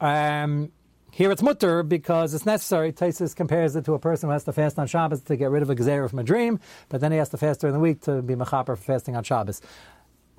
Um, 0.00 0.70
here 1.10 1.32
it's 1.32 1.42
mutter 1.42 1.82
because 1.82 2.32
it's 2.32 2.46
necessary. 2.46 2.92
Taisus 2.92 3.34
compares 3.34 3.74
it 3.74 3.84
to 3.86 3.94
a 3.94 3.98
person 3.98 4.28
who 4.28 4.32
has 4.32 4.44
to 4.44 4.52
fast 4.52 4.78
on 4.78 4.86
Shabbos 4.86 5.22
to 5.22 5.34
get 5.34 5.50
rid 5.50 5.64
of 5.64 5.70
a 5.70 5.74
gzera 5.74 6.08
from 6.08 6.20
a 6.20 6.22
dream, 6.22 6.60
but 6.88 7.00
then 7.00 7.10
he 7.10 7.18
has 7.18 7.30
to 7.30 7.36
fast 7.36 7.62
during 7.62 7.74
the 7.74 7.80
week 7.80 8.00
to 8.02 8.22
be 8.22 8.36
mechaper 8.36 8.66
for 8.66 8.76
fasting 8.76 9.16
on 9.16 9.24
Shabbos. 9.24 9.60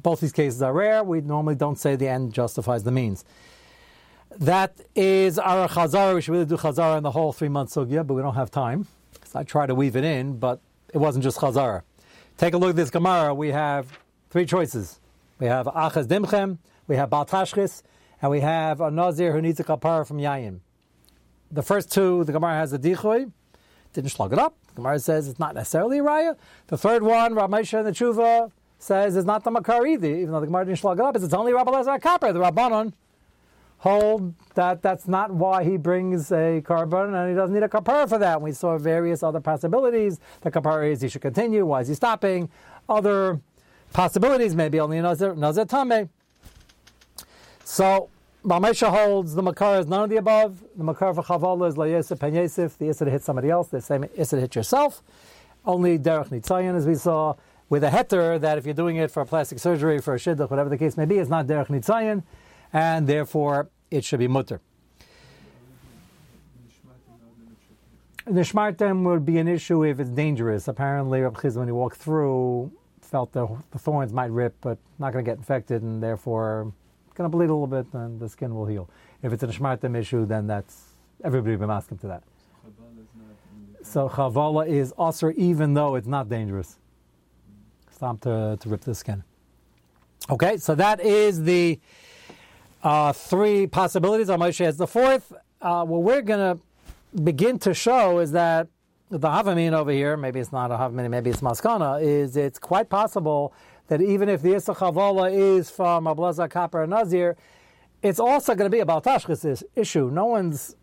Both 0.01 0.21
these 0.21 0.31
cases 0.31 0.61
are 0.61 0.71
rare. 0.71 1.03
We 1.03 1.19
normally 1.19 1.55
don't 1.55 1.77
say 1.77 1.97
the 1.97 2.07
end 2.07 2.31
justifies 2.31 2.83
the 2.83 2.91
means. 2.91 3.25
That 4.39 4.79
is 4.95 5.37
our 5.37 5.67
chazara. 5.67 6.15
We 6.15 6.21
should 6.21 6.31
really 6.31 6.45
do 6.45 6.55
chazara 6.55 6.95
in 6.95 7.03
the 7.03 7.11
whole 7.11 7.33
three 7.33 7.49
month 7.49 7.71
sugya, 7.71 8.07
but 8.07 8.13
we 8.13 8.21
don't 8.21 8.35
have 8.35 8.49
time. 8.49 8.87
So 9.25 9.39
I 9.39 9.43
try 9.43 9.65
to 9.65 9.75
weave 9.75 9.97
it 9.97 10.05
in, 10.05 10.37
but 10.37 10.61
it 10.93 10.99
wasn't 10.99 11.25
just 11.25 11.37
chazara. 11.37 11.81
Take 12.37 12.53
a 12.53 12.57
look 12.57 12.71
at 12.71 12.75
this 12.75 12.89
Gemara. 12.89 13.33
We 13.33 13.49
have 13.49 13.99
three 14.29 14.45
choices. 14.45 14.99
We 15.39 15.47
have 15.47 15.67
achaz 15.67 16.07
dimchem, 16.07 16.57
we 16.87 16.95
have 16.95 17.09
baltashchis, 17.09 17.83
and 18.21 18.31
we 18.31 18.39
have 18.39 18.81
a 18.81 18.89
nazir 18.89 19.31
who 19.31 19.41
needs 19.41 19.59
a 19.59 19.63
kapara 19.63 20.07
from 20.07 20.17
yayin. 20.17 20.59
The 21.51 21.61
first 21.61 21.91
two, 21.91 22.23
the 22.23 22.31
Gemara 22.31 22.53
has 22.55 22.73
a 22.73 22.79
dichoy, 22.79 23.31
didn't 23.93 24.09
slug 24.09 24.33
it 24.33 24.39
up. 24.39 24.55
The 24.69 24.75
Gemara 24.75 24.99
says 24.99 25.27
it's 25.27 25.39
not 25.39 25.53
necessarily 25.53 25.99
a 25.99 26.03
raya. 26.03 26.35
The 26.67 26.77
third 26.77 27.03
one, 27.03 27.35
Ramesha 27.35 27.79
and 27.79 27.87
the 27.87 27.91
Tshuva 27.91 28.51
says 28.79 29.15
it's 29.15 29.27
not 29.27 29.43
the 29.43 29.51
makar 29.51 29.85
either, 29.85 30.07
even 30.07 30.31
though 30.31 30.39
the 30.39 30.47
Gemara 30.47 30.65
didn't 30.65 30.79
slug 30.79 30.99
it 30.99 31.05
up. 31.05 31.15
It's 31.15 31.33
only 31.33 31.53
Rabbi 31.53 31.71
Kapar, 31.71 32.33
the 32.33 32.39
Rabbanon 32.39 32.93
hold 33.83 34.33
that 34.55 34.81
that's 34.81 35.09
not 35.09 35.29
why 35.29 35.61
he 35.61 35.75
brings 35.75 36.31
a 36.31 36.61
carbon 36.61 37.13
and 37.13 37.29
he 37.29 37.35
doesn't 37.35 37.53
need 37.53 37.63
a 37.63 37.67
kapara 37.67 38.07
for 38.07 38.17
that. 38.17 38.41
We 38.41 38.53
saw 38.53 38.77
various 38.77 39.21
other 39.21 39.41
possibilities. 39.41 40.21
The 40.39 40.51
kapara 40.51 40.89
is 40.89 41.01
he 41.01 41.09
should 41.09 41.21
continue. 41.21 41.65
Why 41.65 41.81
is 41.81 41.89
he 41.89 41.93
stopping? 41.93 42.49
Other 42.87 43.41
possibilities, 43.91 44.55
maybe 44.55 44.79
only 44.79 45.01
nazir, 45.01 45.35
tame. 45.65 46.09
So 47.65 48.09
Mamesha 48.45 48.89
holds 48.89 49.35
the 49.35 49.43
makar 49.43 49.79
is 49.79 49.87
none 49.87 50.05
of 50.05 50.09
the 50.09 50.15
above. 50.15 50.63
The 50.77 50.83
makar 50.85 51.13
for 51.13 51.23
chavala 51.23 51.67
is 51.67 51.75
layesif 51.75 52.21
pen 52.21 52.31
yesif. 52.31 52.77
The 52.77 52.85
isra 52.85 53.11
hit 53.11 53.21
somebody 53.21 53.49
else. 53.49 53.67
The 53.67 53.81
same 53.81 54.03
isra 54.03 54.39
hit 54.39 54.55
yourself. 54.55 55.03
Only 55.65 55.99
derech 55.99 56.29
nitzayin, 56.29 56.73
as 56.73 56.87
we 56.87 56.95
saw, 56.95 57.35
with 57.67 57.83
a 57.83 57.89
heter 57.89 58.39
that 58.39 58.57
if 58.57 58.63
you're 58.63 58.73
doing 58.73 58.95
it 58.95 59.11
for 59.11 59.25
plastic 59.25 59.59
surgery, 59.59 59.99
for 59.99 60.13
a 60.13 60.17
shidduch, 60.17 60.49
whatever 60.49 60.69
the 60.69 60.77
case 60.77 60.95
may 60.95 61.05
be, 61.05 61.17
it's 61.17 61.29
not 61.29 61.47
derech 61.47 61.67
nitzayin 61.67 62.23
and 62.73 63.05
therefore 63.07 63.69
it 63.93 64.03
should 64.03 64.19
be 64.19 64.27
mutter. 64.27 64.59
Nishmartem 68.27 69.03
would 69.03 69.25
be 69.25 69.37
an 69.37 69.47
issue 69.47 69.83
if 69.83 69.99
it's 69.99 70.09
dangerous. 70.09 70.67
Apparently, 70.67 71.21
Reb 71.21 71.39
Chiz, 71.41 71.57
when 71.57 71.67
he 71.67 71.73
walked 71.73 71.97
through, 71.97 72.71
felt 73.01 73.33
the, 73.33 73.45
the 73.71 73.77
thorns 73.77 74.13
might 74.13 74.31
rip, 74.31 74.55
but 74.61 74.77
not 74.97 75.11
going 75.11 75.23
to 75.23 75.29
get 75.29 75.37
infected, 75.37 75.81
and 75.83 76.01
therefore 76.01 76.71
going 77.15 77.29
to 77.29 77.37
bleed 77.37 77.49
a 77.49 77.53
little 77.53 77.67
bit, 77.67 77.85
and 77.93 78.19
the 78.19 78.27
skin 78.27 78.55
will 78.55 78.65
heal. 78.65 78.89
If 79.21 79.33
it's 79.33 79.43
a 79.43 79.47
Nishmartem 79.47 79.95
issue, 79.95 80.25
then 80.25 80.47
that's 80.47 80.83
everybody 81.23 81.55
will 81.55 81.67
be 81.67 81.73
asking 81.73 81.99
to 81.99 82.07
that. 82.07 82.23
So 83.83 84.09
chavala 84.09 84.67
is 84.67 84.93
also 84.93 85.31
even 85.35 85.73
though 85.73 85.95
it's 85.95 86.07
not 86.07 86.29
dangerous. 86.29 86.79
Stop 87.91 88.21
to, 88.21 88.57
to 88.59 88.69
rip 88.69 88.81
the 88.81 88.95
skin. 88.95 89.23
Okay, 90.29 90.57
so 90.57 90.73
that 90.75 91.01
is 91.01 91.43
the 91.43 91.79
uh, 92.83 93.13
three 93.13 93.65
possibilities. 93.65 94.27
Moshe 94.27 94.63
has 94.63 94.77
the 94.77 94.87
fourth. 94.87 95.33
Uh, 95.61 95.85
what 95.85 96.03
we're 96.03 96.21
going 96.21 96.57
to 96.57 97.21
begin 97.23 97.57
to 97.59 97.73
show 97.73 98.19
is 98.19 98.31
that 98.33 98.67
the 99.09 99.19
Havamin 99.19 99.73
over 99.73 99.91
here, 99.91 100.17
maybe 100.17 100.39
it's 100.39 100.51
not 100.51 100.71
a 100.71 100.75
Havamin, 100.75 101.09
maybe 101.09 101.29
it's 101.29 101.41
Maskana, 101.41 102.01
is 102.01 102.35
it's 102.35 102.59
quite 102.59 102.89
possible 102.89 103.53
that 103.87 104.01
even 104.01 104.27
if 104.27 104.41
the 104.41 104.55
Issa 104.55 104.71
is 105.31 105.69
from 105.69 106.05
Ablaza 106.05 106.49
Kapar 106.49 106.87
Nazir, 106.87 107.37
it's 108.01 108.19
also 108.19 108.55
going 108.55 108.69
to 108.69 108.75
be 108.75 108.81
a 108.81 108.85
Baltashkis 108.85 109.63
issue. 109.75 110.09
No 110.09 110.25
one's 110.25 110.75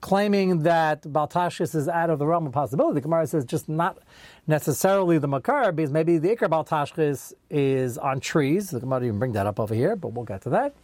claiming 0.00 0.64
that 0.64 1.02
Baltashkis 1.02 1.74
is 1.74 1.88
out 1.88 2.10
of 2.10 2.18
the 2.18 2.26
realm 2.26 2.46
of 2.46 2.52
possibility. 2.52 3.00
Gemara 3.00 3.26
says 3.26 3.46
just 3.46 3.68
not 3.68 3.98
necessarily 4.46 5.16
the 5.16 5.28
Makar, 5.28 5.72
because 5.72 5.90
maybe 5.90 6.18
the 6.18 6.28
Iker 6.28 6.48
Baltashkis 6.50 7.32
is 7.48 7.96
on 7.96 8.20
trees. 8.20 8.70
The 8.70 8.80
Gemara 8.80 9.00
didn't 9.00 9.18
bring 9.18 9.32
that 9.32 9.46
up 9.46 9.58
over 9.58 9.74
here, 9.74 9.96
but 9.96 10.08
we'll 10.12 10.26
get 10.26 10.42
to 10.42 10.50
that 10.50 10.74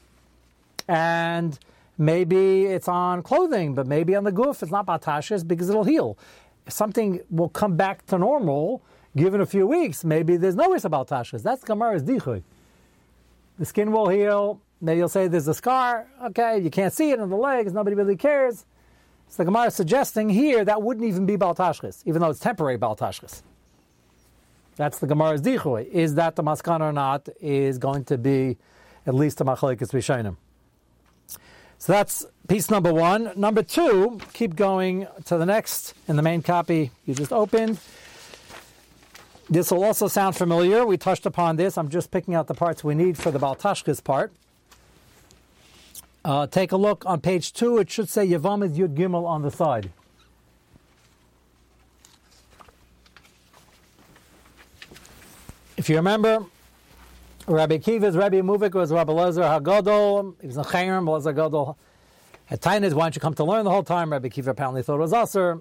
and 0.91 1.57
maybe 1.99 2.67
it's 2.67 2.89
on 2.89 3.23
clothing, 3.23 3.75
but 3.75 3.87
maybe 3.87 4.17
on 4.17 4.25
the 4.25 4.33
goof 4.33 4.61
it's 4.61 4.73
not 4.73 4.87
batashis 4.87 5.47
because 5.47 5.71
it'll 5.71 5.85
heal. 5.85 6.19
If 6.67 6.73
something 6.73 7.21
will 7.31 7.49
come 7.49 7.77
back 7.77 8.05
to 8.07 8.19
normal 8.19 8.83
given 9.17 9.41
a 9.41 9.47
few 9.47 9.67
weeks, 9.69 10.05
maybe 10.05 10.37
there's 10.37 10.57
no 10.57 10.69
risk 10.71 10.85
about 10.85 11.09
tashis. 11.09 11.43
That's 11.43 11.63
Gemara's 11.63 12.03
dichui. 12.03 12.43
The 13.59 13.65
skin 13.65 13.93
will 13.93 14.09
heal. 14.09 14.61
Maybe 14.81 14.99
you'll 14.99 15.09
say 15.09 15.29
there's 15.29 15.47
a 15.47 15.55
scar. 15.55 16.09
Okay, 16.25 16.59
you 16.59 16.71
can't 16.71 16.93
see 16.93 17.13
it 17.13 17.21
on 17.21 17.31
the 17.31 17.37
legs. 17.37 17.73
Nobody 17.73 17.95
really 17.95 18.17
cares. 18.17 18.67
So 19.29 19.37
the 19.39 19.45
Gemara 19.45 19.67
is 19.67 19.75
suggesting 19.75 20.29
here 20.29 20.65
that 20.65 20.83
wouldn't 20.83 21.07
even 21.07 21.25
be 21.25 21.37
baltashkis, 21.37 22.03
even 22.05 22.21
though 22.21 22.31
it's 22.31 22.41
temporary 22.41 22.79
baltashkis. 22.79 23.43
That's 24.75 24.99
the 24.99 25.07
Gemara's 25.07 25.43
dichui. 25.43 25.87
Is 25.87 26.17
that 26.17 26.35
the 26.35 26.43
maskan 26.43 26.81
or 26.81 26.93
not? 26.93 27.29
Is 27.41 27.79
going 27.79 28.05
to 28.07 28.19
be 28.19 28.57
at 29.07 29.15
least 29.15 29.41
a 29.41 29.45
machlekes 29.45 29.93
rishonim. 29.93 30.37
So 31.81 31.95
that's 31.95 32.27
piece 32.47 32.71
number 32.71 32.93
one. 32.93 33.33
Number 33.37 33.63
two, 33.63 34.21
keep 34.35 34.55
going 34.55 35.09
to 35.25 35.39
the 35.39 35.47
next 35.47 35.95
in 36.07 36.17
the 36.17 36.23
main 36.23 36.43
copy 36.43 36.91
you 37.07 37.15
just 37.15 37.33
opened. 37.33 37.79
This 39.49 39.71
will 39.71 39.83
also 39.83 40.07
sound 40.07 40.37
familiar. 40.37 40.85
We 40.85 40.99
touched 40.99 41.25
upon 41.25 41.57
this. 41.57 41.79
I'm 41.79 41.89
just 41.89 42.11
picking 42.11 42.35
out 42.35 42.49
the 42.49 42.55
parts 42.55 42.85
we 42.85 42.95
need 42.95 43.17
for 43.17 43.31
the 43.31 43.39
Baltashkas 43.41 44.05
part. 44.05 44.31
Uh, 46.23 46.47
take 46.47 46.71
a 46.71 46.77
look 46.77 47.07
on 47.07 47.23
page 47.23 47.55
two. 47.55 47.79
It 47.79 47.91
should 47.91 48.11
say 48.11 48.29
Yavamid 48.29 48.77
Yud 48.77 48.95
Gimel 48.95 49.25
on 49.25 49.41
the 49.41 49.51
side. 49.51 49.91
If 55.79 55.89
you 55.89 55.97
remember, 55.97 56.45
Rabbi 57.51 57.79
Kiva's 57.79 58.17
Rabbi 58.17 58.43
Muvik 58.43 58.75
was 58.75 58.93
Rabbi 58.93 59.13
Lezer 59.13 59.43
Hagadol. 59.43 60.41
He 60.41 60.47
was 60.47 60.57
a 60.57 60.63
Chayim, 60.63 61.05
Lezer 61.05 61.35
Hagadol. 61.35 61.75
At 62.49 62.61
Tainis, 62.61 62.95
why 62.95 63.07
don't 63.07 63.17
you 63.17 63.21
come 63.21 63.35
to 63.35 63.43
learn 63.43 63.65
the 63.65 63.71
whole 63.71 63.83
time? 63.83 64.13
Rabbi 64.13 64.29
Kiva 64.29 64.51
apparently 64.51 64.85
thought 64.85 64.95
it 64.95 65.01
was 65.01 65.13
Aser. 65.13 65.59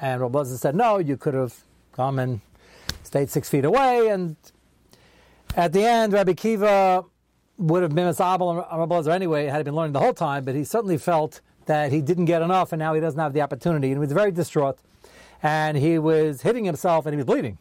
And 0.00 0.20
Rabbi 0.20 0.36
Lezer 0.40 0.58
said, 0.58 0.74
no, 0.74 0.98
you 0.98 1.16
could 1.16 1.34
have 1.34 1.54
come 1.92 2.18
and 2.18 2.40
stayed 3.04 3.30
six 3.30 3.48
feet 3.48 3.64
away. 3.64 4.08
And 4.08 4.34
at 5.54 5.72
the 5.72 5.84
end, 5.84 6.12
Rabbi 6.12 6.32
Kiva 6.32 7.04
would 7.56 7.82
have 7.84 7.94
been 7.94 8.08
Misabel 8.08 8.50
and 8.50 8.80
Rabbi 8.80 8.96
Lezer 8.96 9.12
anyway, 9.12 9.46
had 9.46 9.58
he 9.58 9.62
been 9.62 9.76
learning 9.76 9.92
the 9.92 10.00
whole 10.00 10.14
time, 10.14 10.44
but 10.44 10.56
he 10.56 10.64
certainly 10.64 10.98
felt 10.98 11.40
that 11.66 11.92
he 11.92 12.02
didn't 12.02 12.24
get 12.24 12.42
enough 12.42 12.72
and 12.72 12.80
now 12.80 12.94
he 12.94 13.00
doesn't 13.00 13.20
have 13.20 13.32
the 13.32 13.42
opportunity. 13.42 13.92
And 13.92 13.98
he 13.98 14.00
was 14.00 14.10
very 14.10 14.32
distraught. 14.32 14.80
And 15.40 15.76
he 15.76 16.00
was 16.00 16.42
hitting 16.42 16.64
himself 16.64 17.06
and 17.06 17.12
he 17.12 17.16
was 17.16 17.26
bleeding. 17.26 17.58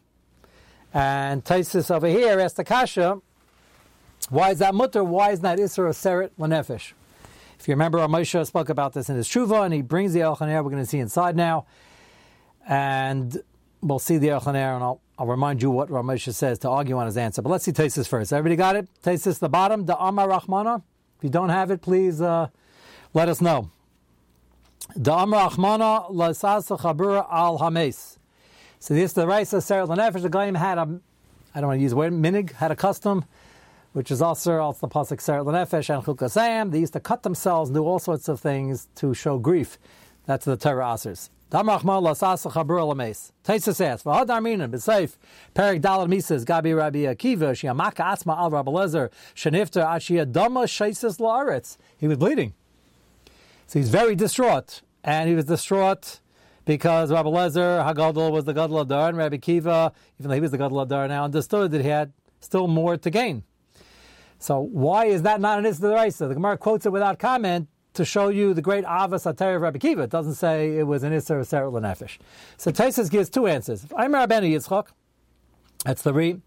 And 0.96 1.43
Taisus 1.43 1.93
over 1.93 2.07
here 2.07 2.39
asked 2.39 2.57
the 2.57 2.63
Kasha, 2.63 3.22
why 4.29 4.51
is 4.51 4.59
that 4.59 4.75
mutter? 4.75 5.03
Why 5.03 5.31
is 5.31 5.41
that 5.41 5.57
Isra 5.57 5.91
Seret 5.91 6.31
Lanefesh? 6.38 6.93
If 7.59 7.67
you 7.67 7.74
remember, 7.74 8.00
our 8.00 8.07
Moshe 8.07 8.45
spoke 8.45 8.69
about 8.69 8.93
this 8.93 9.09
in 9.09 9.15
his 9.15 9.27
Tshuva, 9.27 9.65
and 9.65 9.74
he 9.74 9.81
brings 9.81 10.13
the 10.13 10.19
Elchaner. 10.19 10.63
We're 10.63 10.69
going 10.69 10.83
to 10.83 10.89
see 10.89 11.00
inside 11.00 11.36
now. 11.36 11.65
And 12.67 13.41
we'll 13.81 14.00
see 14.00 14.17
the 14.17 14.27
Elchaner, 14.27 14.75
and 14.75 14.83
I'll, 14.83 15.01
I'll 15.17 15.25
remind 15.27 15.62
you 15.62 15.71
what 15.71 15.89
Ramosha 15.89 16.33
says 16.33 16.59
to 16.59 16.69
argue 16.69 16.97
on 16.97 17.05
his 17.05 17.17
answer. 17.17 17.41
But 17.41 17.50
let's 17.50 17.65
see 17.65 17.71
Tesis 17.71 18.07
first. 18.07 18.31
Everybody 18.31 18.55
got 18.55 18.75
it? 18.75 18.88
Tesis, 19.03 19.39
the 19.39 19.50
bottom, 19.50 19.86
the 19.86 19.97
Amar 19.97 20.27
Rahmana. 20.27 20.83
If 21.17 21.24
you 21.24 21.29
don't 21.29 21.50
have 21.50 21.71
it, 21.71 21.81
please 21.81 22.21
uh, 22.21 22.50
let 23.13 23.29
us 23.29 23.41
know. 23.41 23.71
The 24.95 25.13
Amar 25.13 25.50
Rahmana 25.50 26.12
Lasasa 26.12 26.79
Chabura 26.79 27.25
al 27.31 27.57
Hames. 27.59 28.17
So 28.79 28.93
this 28.93 29.13
the 29.13 29.25
Raisa 29.25 29.57
Seret 29.57 29.88
Lanefesh. 29.88 30.21
The 30.21 30.29
Gaim 30.29 30.55
had 30.57 30.77
a, 30.77 31.00
I 31.55 31.62
don't 31.62 31.69
want 31.69 31.79
to 31.79 31.81
use 31.81 31.91
the 31.91 31.97
word 31.97 32.13
minig, 32.13 32.51
had 32.51 32.71
a 32.71 32.75
custom 32.75 33.25
which 33.98 34.12
is 34.12 34.22
also 34.22 34.60
also 34.60 34.86
the 34.86 34.94
pasuk 34.94 35.18
Seret 35.18 35.44
Lenefesh 35.44 35.92
and 35.92 36.04
Chukasayim. 36.06 36.70
They 36.70 36.82
used 36.82 36.94
to 36.94 37.00
cut 37.00 37.24
themselves, 37.24 37.72
do 37.72 37.84
all 37.84 37.98
sorts 37.98 38.27
of 38.27 38.39
things 38.39 38.88
to 38.98 39.16
show 39.16 39.39
grief. 39.39 39.80
That's 40.27 40.46
the 40.46 40.56
Torah 40.56 40.86
Asers. 40.86 41.32
Asma 41.51 41.94
Al 41.94 42.04
Lezer. 42.04 42.30
He 51.98 52.08
was 52.08 52.18
bleeding. 52.18 52.54
So 53.66 53.80
he's 53.80 53.89
very 53.89 54.16
distraught. 54.16 54.82
And 55.04 55.27
he 55.27 55.34
was 55.34 55.46
distraught 55.46 56.20
because 56.66 57.12
Rabbi 57.12 57.30
Lezer, 57.30 57.84
Hagadol, 57.84 58.32
was 58.32 58.46
the 58.46 58.54
Gadol 58.54 58.82
Adar, 58.82 59.10
and 59.10 59.18
Rabbi 59.18 59.38
Kiva, 59.38 59.92
even 60.20 60.30
though 60.30 60.36
he 60.36 60.42
was 60.42 60.51
the 60.51 60.60
Gadol 60.60 60.82
Adar 60.82 61.08
now, 61.08 61.24
understood 61.24 61.72
that 61.72 61.82
he 61.82 61.88
had 61.88 62.13
still 62.42 62.68
more 62.68 62.96
to 62.98 63.10
gain. 63.10 63.42
So 64.39 64.60
why 64.60 65.06
is 65.06 65.24
that 65.24 65.41
not 65.41 65.60
an 65.60 65.65
Isra 65.65 66.15
The 66.15 66.34
Gemara 66.34 66.58
quotes 66.58 66.86
it 66.86 66.91
without 66.91 67.20
comment 67.20 67.67
to 67.94 68.06
show 68.06 68.29
you 68.29 68.53
the 68.53 68.62
great 68.62 68.86
Avas 68.86 69.25
Atari 69.25 69.56
of 69.56 69.62
Rabbi 69.63 69.79
Kiva. 69.79 70.03
It 70.03 70.12
doesn't 70.12 70.36
say 70.36 70.77
it 70.77 70.84
was 70.84 71.03
an 71.03 71.12
Isra 71.13 71.41
Seret 71.41 71.72
Lenefesh. 71.72 72.20
So 72.56 72.72
Taisus 72.72 73.10
gives 73.10 73.29
two 73.29 73.48
answers. 73.48 73.86
I'm 73.96 74.13
Rabbeinu 74.13 74.51
Yitzchak. 74.51 74.89
That's 75.84 76.03
the 76.03 76.13
re. 76.13 76.39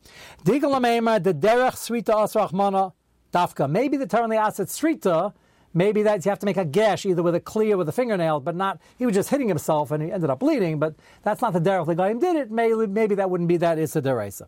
Digal 0.45 1.23
the 1.23 1.35
Derech 1.35 1.75
Srita 1.75 2.15
Asrachmana 2.15 2.93
Dafka. 3.33 3.69
Maybe 3.69 3.97
the 3.97 4.07
term 4.07 4.31
the 4.31 4.37
Asat 4.37 4.67
Srita, 4.67 5.33
maybe 5.75 6.03
that 6.03 6.25
you 6.25 6.31
have 6.31 6.39
to 6.39 6.47
make 6.47 6.57
a 6.57 6.65
gash 6.65 7.05
either 7.05 7.23
with 7.23 7.35
a 7.35 7.41
clear 7.41 7.75
or 7.75 7.79
with 7.79 7.89
a 7.89 7.93
fingernail, 7.93 8.41
but 8.41 8.55
not, 8.55 8.81
he 8.97 9.07
was 9.07 9.15
just 9.15 9.29
hitting 9.29 9.49
himself 9.49 9.91
and 9.91 10.03
he 10.03 10.13
ended 10.13 10.31
up 10.31 10.41
bleeding, 10.41 10.79
but 10.79 10.95
that's 11.23 11.43
not 11.43 11.53
the 11.53 11.61
Derech 11.61 11.87
the 11.87 11.95
guy 11.95 12.13
did 12.13 12.37
it. 12.37 12.51
Maybe, 12.51 12.87
maybe 12.87 13.15
that 13.17 13.31
wouldn't 13.31 13.49
be 13.49 13.57
that 13.59 13.79
Issa 13.79 14.03
Deraisa. 14.03 14.47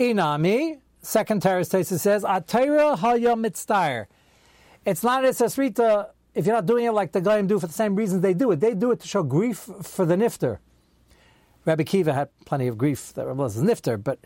Inami, 0.00 0.80
Second 1.06 1.40
Teres 1.40 1.68
Tesis 1.68 2.00
says, 2.00 2.24
Atayra 2.24 2.98
Haya 2.98 3.36
Mitzdair. 3.36 4.06
It's 4.84 5.04
not 5.04 5.24
a 5.24 5.28
Sasrita 5.28 6.10
if 6.34 6.44
you're 6.44 6.54
not 6.54 6.66
doing 6.66 6.84
it 6.84 6.90
like 6.90 7.12
the 7.12 7.20
Goyim 7.20 7.46
do 7.46 7.58
for 7.58 7.66
the 7.66 7.72
same 7.72 7.94
reasons 7.96 8.22
they 8.22 8.34
do 8.34 8.50
it, 8.50 8.60
they 8.60 8.74
do 8.74 8.90
it 8.90 9.00
to 9.00 9.08
show 9.08 9.22
grief 9.22 9.70
for 9.82 10.04
the 10.04 10.16
nifter. 10.16 10.58
Rabbi 11.64 11.84
Kiva 11.84 12.12
had 12.12 12.28
plenty 12.44 12.66
of 12.66 12.76
grief 12.76 13.12
that 13.14 13.26
Rabbi 13.26 13.40
Elazar's 13.40 13.62
nifter, 13.62 14.02
but 14.02 14.18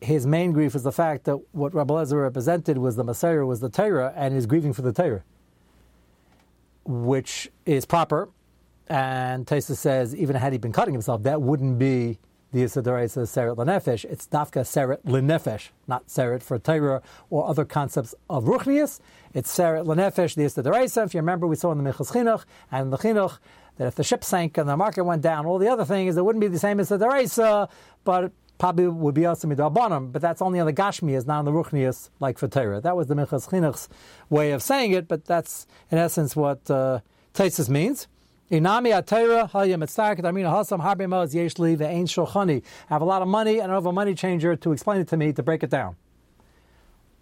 his 0.00 0.26
main 0.26 0.52
grief 0.52 0.72
was 0.72 0.82
the 0.82 0.92
fact 0.92 1.24
that 1.24 1.36
what 1.52 1.74
Rabbi 1.74 1.92
Elazar 1.92 2.22
represented 2.22 2.78
was 2.78 2.96
the 2.96 3.04
Messiah, 3.04 3.44
was 3.44 3.60
the 3.60 3.68
Torah, 3.68 4.14
and 4.16 4.32
he's 4.32 4.46
grieving 4.46 4.72
for 4.72 4.82
the 4.82 4.92
Torah, 4.92 5.24
which 6.84 7.50
is 7.66 7.84
proper. 7.84 8.30
And 8.88 9.46
Taisa 9.46 9.76
says, 9.76 10.14
even 10.16 10.36
had 10.36 10.52
he 10.52 10.58
been 10.58 10.72
cutting 10.72 10.94
himself, 10.94 11.24
that 11.24 11.42
wouldn't 11.42 11.78
be 11.78 12.18
the 12.52 12.60
Yisadaraisa 12.60 13.22
Seret 13.22 13.56
Lenefesh. 13.56 14.04
It's 14.04 14.26
Dafka 14.28 14.62
Seret 14.62 15.02
Lenefesh, 15.04 15.70
not 15.88 16.06
Seret 16.06 16.42
for 16.42 16.58
Torah 16.58 17.02
or 17.30 17.48
other 17.48 17.64
concepts 17.64 18.14
of 18.28 18.44
Ruchnius. 18.44 19.00
It's 19.34 19.56
Seret 19.56 19.86
Lenefesh, 19.86 20.34
the 20.34 20.42
Yisadaraisa. 20.42 21.06
If 21.06 21.14
you 21.14 21.20
remember, 21.20 21.46
we 21.46 21.56
saw 21.56 21.72
in 21.72 21.82
the 21.82 21.90
Minchas 21.90 22.12
Chinuch 22.12 22.44
and 22.70 22.92
the 22.92 22.98
Chinuch 22.98 23.38
that 23.78 23.88
if 23.88 23.94
the 23.94 24.04
ship 24.04 24.22
sank 24.22 24.58
and 24.58 24.68
the 24.68 24.76
market 24.76 25.04
went 25.04 25.22
down, 25.22 25.46
all 25.46 25.58
the 25.58 25.68
other 25.68 25.84
things, 25.84 26.16
it 26.16 26.24
wouldn't 26.24 26.42
be 26.42 26.48
the 26.48 26.58
same 26.58 26.78
as 26.78 26.90
the 26.90 26.98
Deraisa, 26.98 27.70
but 28.04 28.32
probably 28.58 28.86
would 28.86 29.14
be 29.14 29.26
also 29.26 29.48
midabanim, 29.48 30.12
but 30.12 30.20
that's 30.20 30.42
only 30.42 30.60
on 30.60 30.66
the 30.66 30.72
Gashmias, 30.72 31.26
not 31.26 31.38
on 31.38 31.44
the 31.46 31.50
Ruchnias, 31.50 32.10
like 32.20 32.38
for 32.38 32.48
Torah. 32.48 32.80
That 32.80 32.96
was 32.96 33.06
the 33.06 33.14
Minchas 33.14 33.48
Chinuch's 33.48 33.88
way 34.28 34.52
of 34.52 34.62
saying 34.62 34.92
it, 34.92 35.08
but 35.08 35.24
that's 35.24 35.66
in 35.90 35.98
essence 35.98 36.36
what 36.36 36.70
uh, 36.70 37.00
Tesis 37.34 37.68
means. 37.68 38.08
Inami 38.52 38.92
atayra 38.92 39.50
hayam 39.50 39.82
etzarket 39.82 40.26
amina 40.26 40.50
hasam 40.50 40.78
harbe 40.78 41.06
moz 41.08 41.34
yeshli 41.34 41.74
shulchani. 41.78 42.62
I 42.90 42.92
have 42.92 43.00
a 43.00 43.04
lot 43.06 43.22
of 43.22 43.28
money 43.28 43.60
and 43.60 43.72
I 43.72 43.74
have 43.76 43.86
a 43.86 43.92
money 43.92 44.14
changer 44.14 44.56
to 44.56 44.72
explain 44.72 45.00
it 45.00 45.08
to 45.08 45.16
me 45.16 45.32
to 45.32 45.42
break 45.42 45.62
it 45.62 45.70
down. 45.70 45.96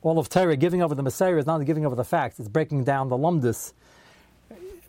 All 0.03 0.19
of 0.19 0.29
Torah 0.29 0.57
giving 0.57 0.83
over 0.83 0.97
the 0.97 1.05
Messiah 1.05 1.37
is 1.37 1.47
not 1.47 1.65
giving 1.65 1.87
over 1.87 1.95
the 1.95 2.03
facts; 2.03 2.41
it's 2.41 2.49
breaking 2.49 2.83
down 2.83 3.11
the 3.11 3.17
lumdus. 3.17 3.75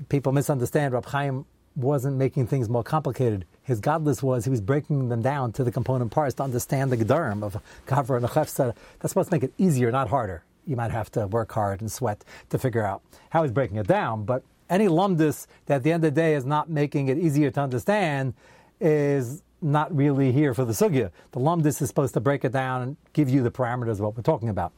People 0.09 0.31
misunderstand. 0.31 0.95
Rab 0.95 1.05
Chaim 1.05 1.45
wasn't 1.75 2.17
making 2.17 2.47
things 2.47 2.67
more 2.67 2.83
complicated. 2.83 3.45
His 3.61 3.79
godless 3.79 4.23
was 4.23 4.43
he 4.43 4.49
was 4.49 4.61
breaking 4.61 5.09
them 5.09 5.21
down 5.21 5.51
to 5.51 5.63
the 5.63 5.71
component 5.71 6.09
parts 6.09 6.33
to 6.35 6.43
understand 6.43 6.91
the 6.91 6.97
gedarm 6.97 7.43
of 7.43 7.61
kavra 7.85 8.17
and 8.17 8.25
chefsa. 8.25 8.73
That's 8.97 9.11
supposed 9.11 9.29
to 9.29 9.35
make 9.35 9.43
it 9.43 9.53
easier, 9.59 9.91
not 9.91 10.09
harder. 10.09 10.43
You 10.65 10.75
might 10.75 10.89
have 10.89 11.11
to 11.11 11.27
work 11.27 11.51
hard 11.51 11.81
and 11.81 11.91
sweat 11.91 12.25
to 12.49 12.57
figure 12.57 12.83
out 12.83 13.03
how 13.29 13.43
he's 13.43 13.51
breaking 13.51 13.77
it 13.77 13.85
down. 13.85 14.23
But 14.23 14.41
any 14.71 14.87
lumdus 14.87 15.45
that 15.67 15.75
at 15.75 15.83
the 15.83 15.91
end 15.91 16.03
of 16.03 16.15
the 16.15 16.19
day 16.19 16.33
is 16.33 16.45
not 16.45 16.69
making 16.69 17.09
it 17.09 17.17
easier 17.17 17.51
to 17.51 17.61
understand 17.61 18.33
is 18.79 19.43
not 19.61 19.95
really 19.95 20.31
here 20.31 20.55
for 20.55 20.65
the 20.65 20.73
sugya. 20.73 21.11
The 21.33 21.39
lumdus 21.39 21.81
is 21.81 21.89
supposed 21.89 22.15
to 22.15 22.19
break 22.19 22.43
it 22.43 22.51
down 22.51 22.81
and 22.81 22.97
give 23.13 23.29
you 23.29 23.43
the 23.43 23.51
parameters 23.51 23.91
of 23.91 23.99
what 23.99 24.17
we're 24.17 24.23
talking 24.23 24.49
about. 24.49 24.71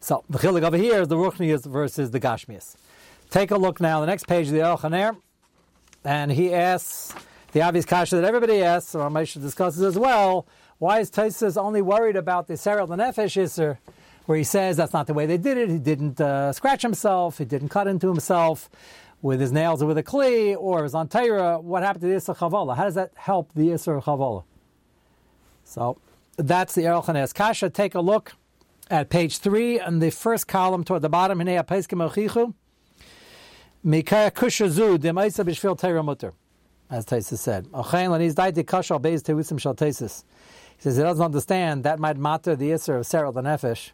So 0.00 0.24
the 0.28 0.38
chilik 0.38 0.62
over 0.64 0.76
here 0.76 1.02
is 1.02 1.08
the 1.08 1.16
ruchnias 1.16 1.64
versus 1.64 2.10
the 2.10 2.18
gashmias. 2.18 2.74
Take 3.30 3.52
a 3.52 3.56
look 3.56 3.80
now. 3.80 4.00
The 4.00 4.06
next 4.06 4.26
page 4.26 4.48
of 4.48 4.54
the 4.54 4.60
Elchaner, 4.60 5.16
and 6.04 6.32
he 6.32 6.52
asks 6.52 7.14
the 7.52 7.62
obvious 7.62 7.84
kasha 7.84 8.16
that 8.16 8.24
everybody 8.24 8.62
asks, 8.62 8.94
or 8.94 9.08
Moshe 9.10 9.40
discusses 9.40 9.82
as 9.82 9.96
well. 9.96 10.46
Why 10.78 10.98
is 10.98 11.10
Tosas 11.10 11.56
only 11.56 11.82
worried 11.82 12.16
about 12.16 12.48
the 12.48 12.56
Sarah 12.56 12.86
Nefesh 12.86 13.40
Isser, 13.40 13.78
where 14.26 14.38
he 14.38 14.44
says 14.44 14.76
that's 14.76 14.92
not 14.92 15.06
the 15.06 15.14
way 15.14 15.26
they 15.26 15.38
did 15.38 15.56
it? 15.58 15.68
He 15.68 15.78
didn't 15.78 16.20
uh, 16.20 16.52
scratch 16.52 16.82
himself, 16.82 17.38
he 17.38 17.44
didn't 17.44 17.68
cut 17.68 17.86
into 17.86 18.08
himself 18.08 18.70
with 19.20 19.40
his 19.40 19.52
nails 19.52 19.82
or 19.82 19.86
with 19.86 19.98
a 19.98 20.02
kli, 20.02 20.56
or 20.58 20.80
it 20.80 20.82
was 20.82 20.94
on 20.94 21.08
Torah. 21.08 21.60
What 21.60 21.82
happened 21.82 22.02
to 22.02 22.08
the 22.08 22.14
Isser 22.14 22.36
Chavala? 22.36 22.76
How 22.76 22.84
does 22.84 22.94
that 22.94 23.12
help 23.14 23.52
the 23.54 23.68
Isser 23.68 24.02
Chavala? 24.02 24.44
So 25.64 25.98
that's 26.36 26.74
the 26.74 26.82
Erelchanes 26.82 27.32
Kasha. 27.32 27.70
Take 27.70 27.94
a 27.94 28.00
look 28.00 28.32
at 28.90 29.10
page 29.10 29.38
three 29.38 29.78
on 29.78 30.00
the 30.00 30.10
first 30.10 30.48
column 30.48 30.84
toward 30.84 31.02
the 31.02 31.08
bottom. 31.08 31.38
Hinei 31.38 31.62
Apeskim 31.62 32.06
Ochichu. 32.08 32.54
Mikaya 33.84 34.30
Kushazu, 34.30 34.98
Demaisa 34.98 35.44
Bishvil 35.44 35.78
Torah 35.78 36.02
Mutter 36.02 36.32
as 36.92 37.06
Taisus 37.06 37.38
said. 37.38 37.66
He 40.76 40.82
says 40.82 40.96
he 40.96 41.02
doesn't 41.02 41.24
understand 41.24 41.84
that 41.84 41.98
might 41.98 42.18
matter 42.18 42.54
the 42.54 42.70
Isser 42.70 42.98
of 42.98 43.06
Sarah 43.06 43.32
the 43.32 43.40
Nefesh. 43.40 43.92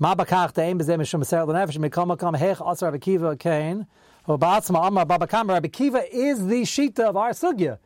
Ma 0.00 0.14
bakach 0.14 0.52
the 0.52 0.62
aim 0.62 0.78
b'zeh 0.78 0.96
mishum 0.96 1.26
Sarah 1.26 1.44
the 1.44 1.52
Nefesh 1.52 1.76
mikol 1.76 2.16
makam 2.16 2.38
hech 2.38 2.64
asar 2.70 2.92
Rabbi 2.92 2.98
Kiva 2.98 3.36
ba'atzma 3.36 4.86
amar 4.86 5.06
Rabbi 5.06 5.68
Kiva 5.68 6.04
is 6.14 6.46
the 6.46 6.62
shita 6.62 7.00
of 7.00 7.16
our 7.16 7.30
sugya. 7.30 7.78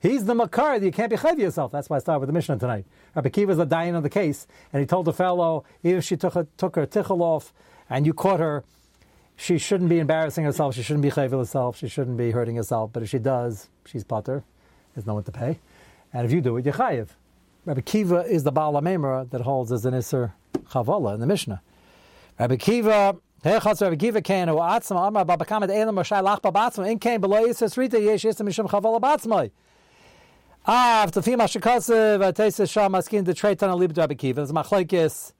He's 0.00 0.24
the 0.24 0.34
makar 0.34 0.78
that 0.78 0.86
you 0.86 0.90
can't 0.90 1.10
be 1.10 1.16
chayv 1.16 1.38
yourself. 1.38 1.70
That's 1.70 1.90
why 1.90 1.96
I 1.96 2.00
started 2.00 2.20
with 2.20 2.28
the 2.28 2.32
Mishnah 2.32 2.58
tonight. 2.58 2.86
Rabbi 3.14 3.28
is 3.38 3.58
the 3.58 3.66
dying 3.66 3.94
of 3.94 4.02
the 4.02 4.08
case, 4.08 4.46
and 4.72 4.80
he 4.80 4.86
told 4.86 5.04
the 5.04 5.12
fellow, 5.12 5.64
if 5.82 6.02
she 6.04 6.16
took, 6.16 6.34
a, 6.34 6.46
took 6.56 6.76
her 6.76 6.86
tichel 6.86 7.20
off, 7.20 7.52
and 7.90 8.06
you 8.06 8.14
caught 8.14 8.40
her, 8.40 8.64
she 9.36 9.58
shouldn't 9.58 9.90
be 9.90 9.98
embarrassing 9.98 10.44
herself. 10.44 10.74
She 10.74 10.82
shouldn't 10.82 11.02
be 11.02 11.10
chayv 11.10 11.32
herself. 11.32 11.76
She 11.76 11.88
shouldn't 11.88 12.16
be 12.16 12.30
hurting 12.30 12.56
herself. 12.56 12.90
But 12.92 13.02
if 13.02 13.10
she 13.10 13.18
does, 13.18 13.68
she's 13.84 14.04
potter. 14.04 14.44
There's 14.94 15.06
no 15.06 15.14
one 15.14 15.24
to 15.24 15.32
pay. 15.32 15.58
And 16.12 16.24
if 16.24 16.32
you 16.32 16.40
do 16.40 16.56
it, 16.56 16.64
you're 16.64 16.74
chayiv. 16.74 17.08
Rabbi 17.66 17.82
Kiva 17.82 18.24
is 18.24 18.44
the 18.44 18.52
Baal 18.52 18.72
HaMemra 18.74 19.28
that 19.30 19.42
holds 19.42 19.70
as 19.72 19.84
an 19.84 19.92
Isser 19.92 20.32
Chavala 20.70 21.14
in 21.14 21.20
the 21.20 21.26
Mishnah. 21.26 21.60
Rabbi 22.38 22.56
Kiva, 22.56 23.16
Hechatz 23.44 23.82
Rabbi 23.82 23.96
Kiva 23.96 24.22
can 24.22 24.48
who 24.48 24.54
atzma 24.56 25.08
amar 25.08 25.24
babakamet 25.24 25.70
elam 25.70 25.96
mashai 25.96 26.22
lach 26.24 26.40
babatzma 26.40 26.90
in 26.90 26.98
came 26.98 27.20
below 27.20 27.46
Yisra 27.46 27.68
Srita 27.68 28.02
yesh 28.02 28.24
Yisra 28.24 28.46
mishum 28.46 28.68
Chavala 28.68 29.00
batzmai. 29.00 29.50
Ah, 30.66 31.04
if 31.04 31.12
the 31.12 31.22
female 31.22 31.46
shakasev 31.46 32.32
atesis 32.32 32.70
shah 32.70 32.88
maskin 32.88 33.24
the 33.24 33.32
treitan 33.34 33.68
alib 33.68 33.96
Rabbi 33.96 34.14
Kiva. 34.14 34.36
There's 34.36 34.52
machlekes 34.52 35.32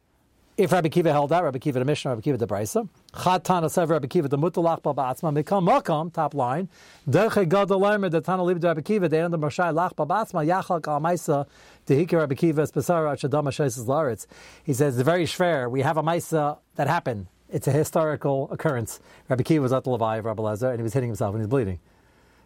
if 0.60 0.72
Rabbi 0.72 0.88
Kiva 0.88 1.10
held 1.10 1.32
out, 1.32 1.42
Rabbi 1.42 1.58
Kiva 1.58 1.78
the 1.78 1.86
Mishnah, 1.86 2.10
Rabbi 2.10 2.20
Kiva 2.20 2.36
the 2.36 2.46
Brisa, 2.46 2.86
Chat 3.24 3.44
Tana 3.44 3.68
Rabbi 3.74 4.06
Kiva 4.06 4.28
the 4.28 4.36
Mutalach 4.36 4.82
Babatzma, 4.82 5.42
Mikam 5.42 5.66
Makam, 5.66 6.12
top 6.12 6.34
line, 6.34 6.68
Derche 7.08 7.48
Gadol 7.48 7.80
Lemer, 7.80 8.10
the 8.10 8.20
Tana 8.20 8.44
Lib 8.44 8.62
Rabbi 8.62 8.82
Kiva, 8.82 9.08
the 9.08 9.16
end 9.16 9.32
of 9.32 9.40
Mashai 9.40 9.72
Lach 9.72 9.94
Babatzma, 9.94 10.82
Kal 10.82 11.00
Maisa, 11.00 11.46
Tehika 11.86 12.12
Rabbi 12.12 12.34
Kiva, 12.34 12.62
Spesara, 12.64 13.16
Shadama 13.16 13.48
Shaisis 13.48 13.86
Laritz. 13.86 14.26
He 14.62 14.74
says, 14.74 14.98
it's 14.98 15.04
very 15.04 15.24
schwer. 15.24 15.70
We 15.70 15.80
have 15.80 15.96
a 15.96 16.02
Maisa 16.02 16.58
that 16.74 16.88
happened. 16.88 17.28
It's 17.48 17.66
a 17.66 17.72
historical 17.72 18.52
occurrence. 18.52 19.00
Rabbi 19.30 19.42
Kiva 19.42 19.62
was 19.62 19.72
at 19.72 19.84
the 19.84 19.90
Levi 19.90 20.18
of 20.18 20.26
Rabbi 20.26 20.42
Lezer, 20.42 20.68
and 20.68 20.78
he 20.78 20.82
was 20.82 20.92
hitting 20.92 21.08
himself 21.08 21.34
and 21.34 21.42
he's 21.42 21.48
bleeding. 21.48 21.78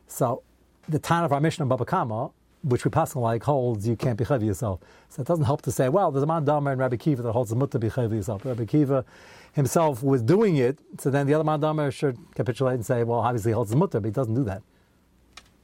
So, 0.07 0.43
the 0.89 1.01
Tana 1.01 1.25
of 1.25 1.33
our 1.33 1.41
Mishnah, 1.41 1.67
Baba 1.67 1.85
Kama, 1.85 2.31
which 2.65 2.85
we 2.85 2.91
pass 2.91 3.15
like 3.15 3.43
holds 3.43 3.87
you 3.87 3.95
can't 3.95 4.17
be 4.17 4.25
chavi 4.25 4.47
yourself. 4.47 4.81
So 5.11 5.21
it 5.21 5.29
doesn't 5.29 5.45
help 5.45 5.63
to 5.63 5.73
say, 5.73 5.91
well, 5.91 6.11
there's 6.11 6.23
a 6.23 6.27
man 6.27 6.45
Dama 6.45 6.71
and 6.71 6.81
Rabbi 6.81 6.97
Kiva 6.97 7.23
that 7.23 7.33
holds 7.33 7.51
the 7.51 7.57
mutter 7.57 7.79
be 7.79 7.91
chavi 7.91 8.15
yourself. 8.15 8.45
Rabbi 8.45 8.65
Kiva 8.65 9.05
himself 9.53 10.03
was 10.03 10.23
doing 10.23 10.57
it, 10.57 10.79
so 10.99 11.11
then 11.11 11.27
the 11.27 11.35
other 11.35 11.45
man 11.45 11.61
Dama 11.61 11.91
should 11.91 12.19
capitulate 12.35 12.75
and 12.75 12.87
say, 12.87 13.05
well, 13.05 13.21
obviously 13.21 13.51
he 13.51 13.55
holds 13.55 13.71
the 13.71 13.77
mutter, 13.77 14.01
but 14.01 14.07
he 14.07 14.13
doesn't 14.13 14.35
do 14.35 14.45
that. 14.45 14.63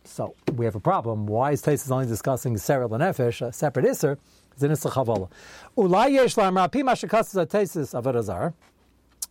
So 0.04 0.34
we 0.54 0.66
have 0.66 0.74
a 0.74 0.80
problem. 0.80 1.26
Why 1.26 1.52
is 1.52 1.62
Taisus 1.62 1.90
only 1.90 2.06
discussing 2.06 2.56
Sarah 2.58 2.88
Lenefesh, 2.88 3.46
a 3.46 3.52
separate 3.52 3.86
Isser? 3.86 4.18
It's 4.52 4.62
an 4.62 4.70
Isser 4.70 4.90
Chavala. 4.90 5.30
Ulai 5.76 6.12
yesh 6.12 6.36
lam 6.36 6.56
rapi 6.56 6.82
mashakasas 6.82 7.40
a 7.40 7.46
Taisus 7.46 8.00
avorazar. 8.00 8.52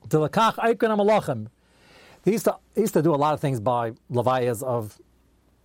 Delakach 0.08 0.56
aikon 0.56 0.90
amalachim. 0.90 1.48
He 2.26 2.32
used, 2.32 2.46
to, 2.46 2.58
used 2.76 2.94
to 2.94 3.02
do 3.02 3.14
a 3.14 3.18
lot 3.18 3.34
of 3.34 3.40
things 3.40 3.60
by 3.60 3.92
Levias 4.12 4.64
of 4.64 5.00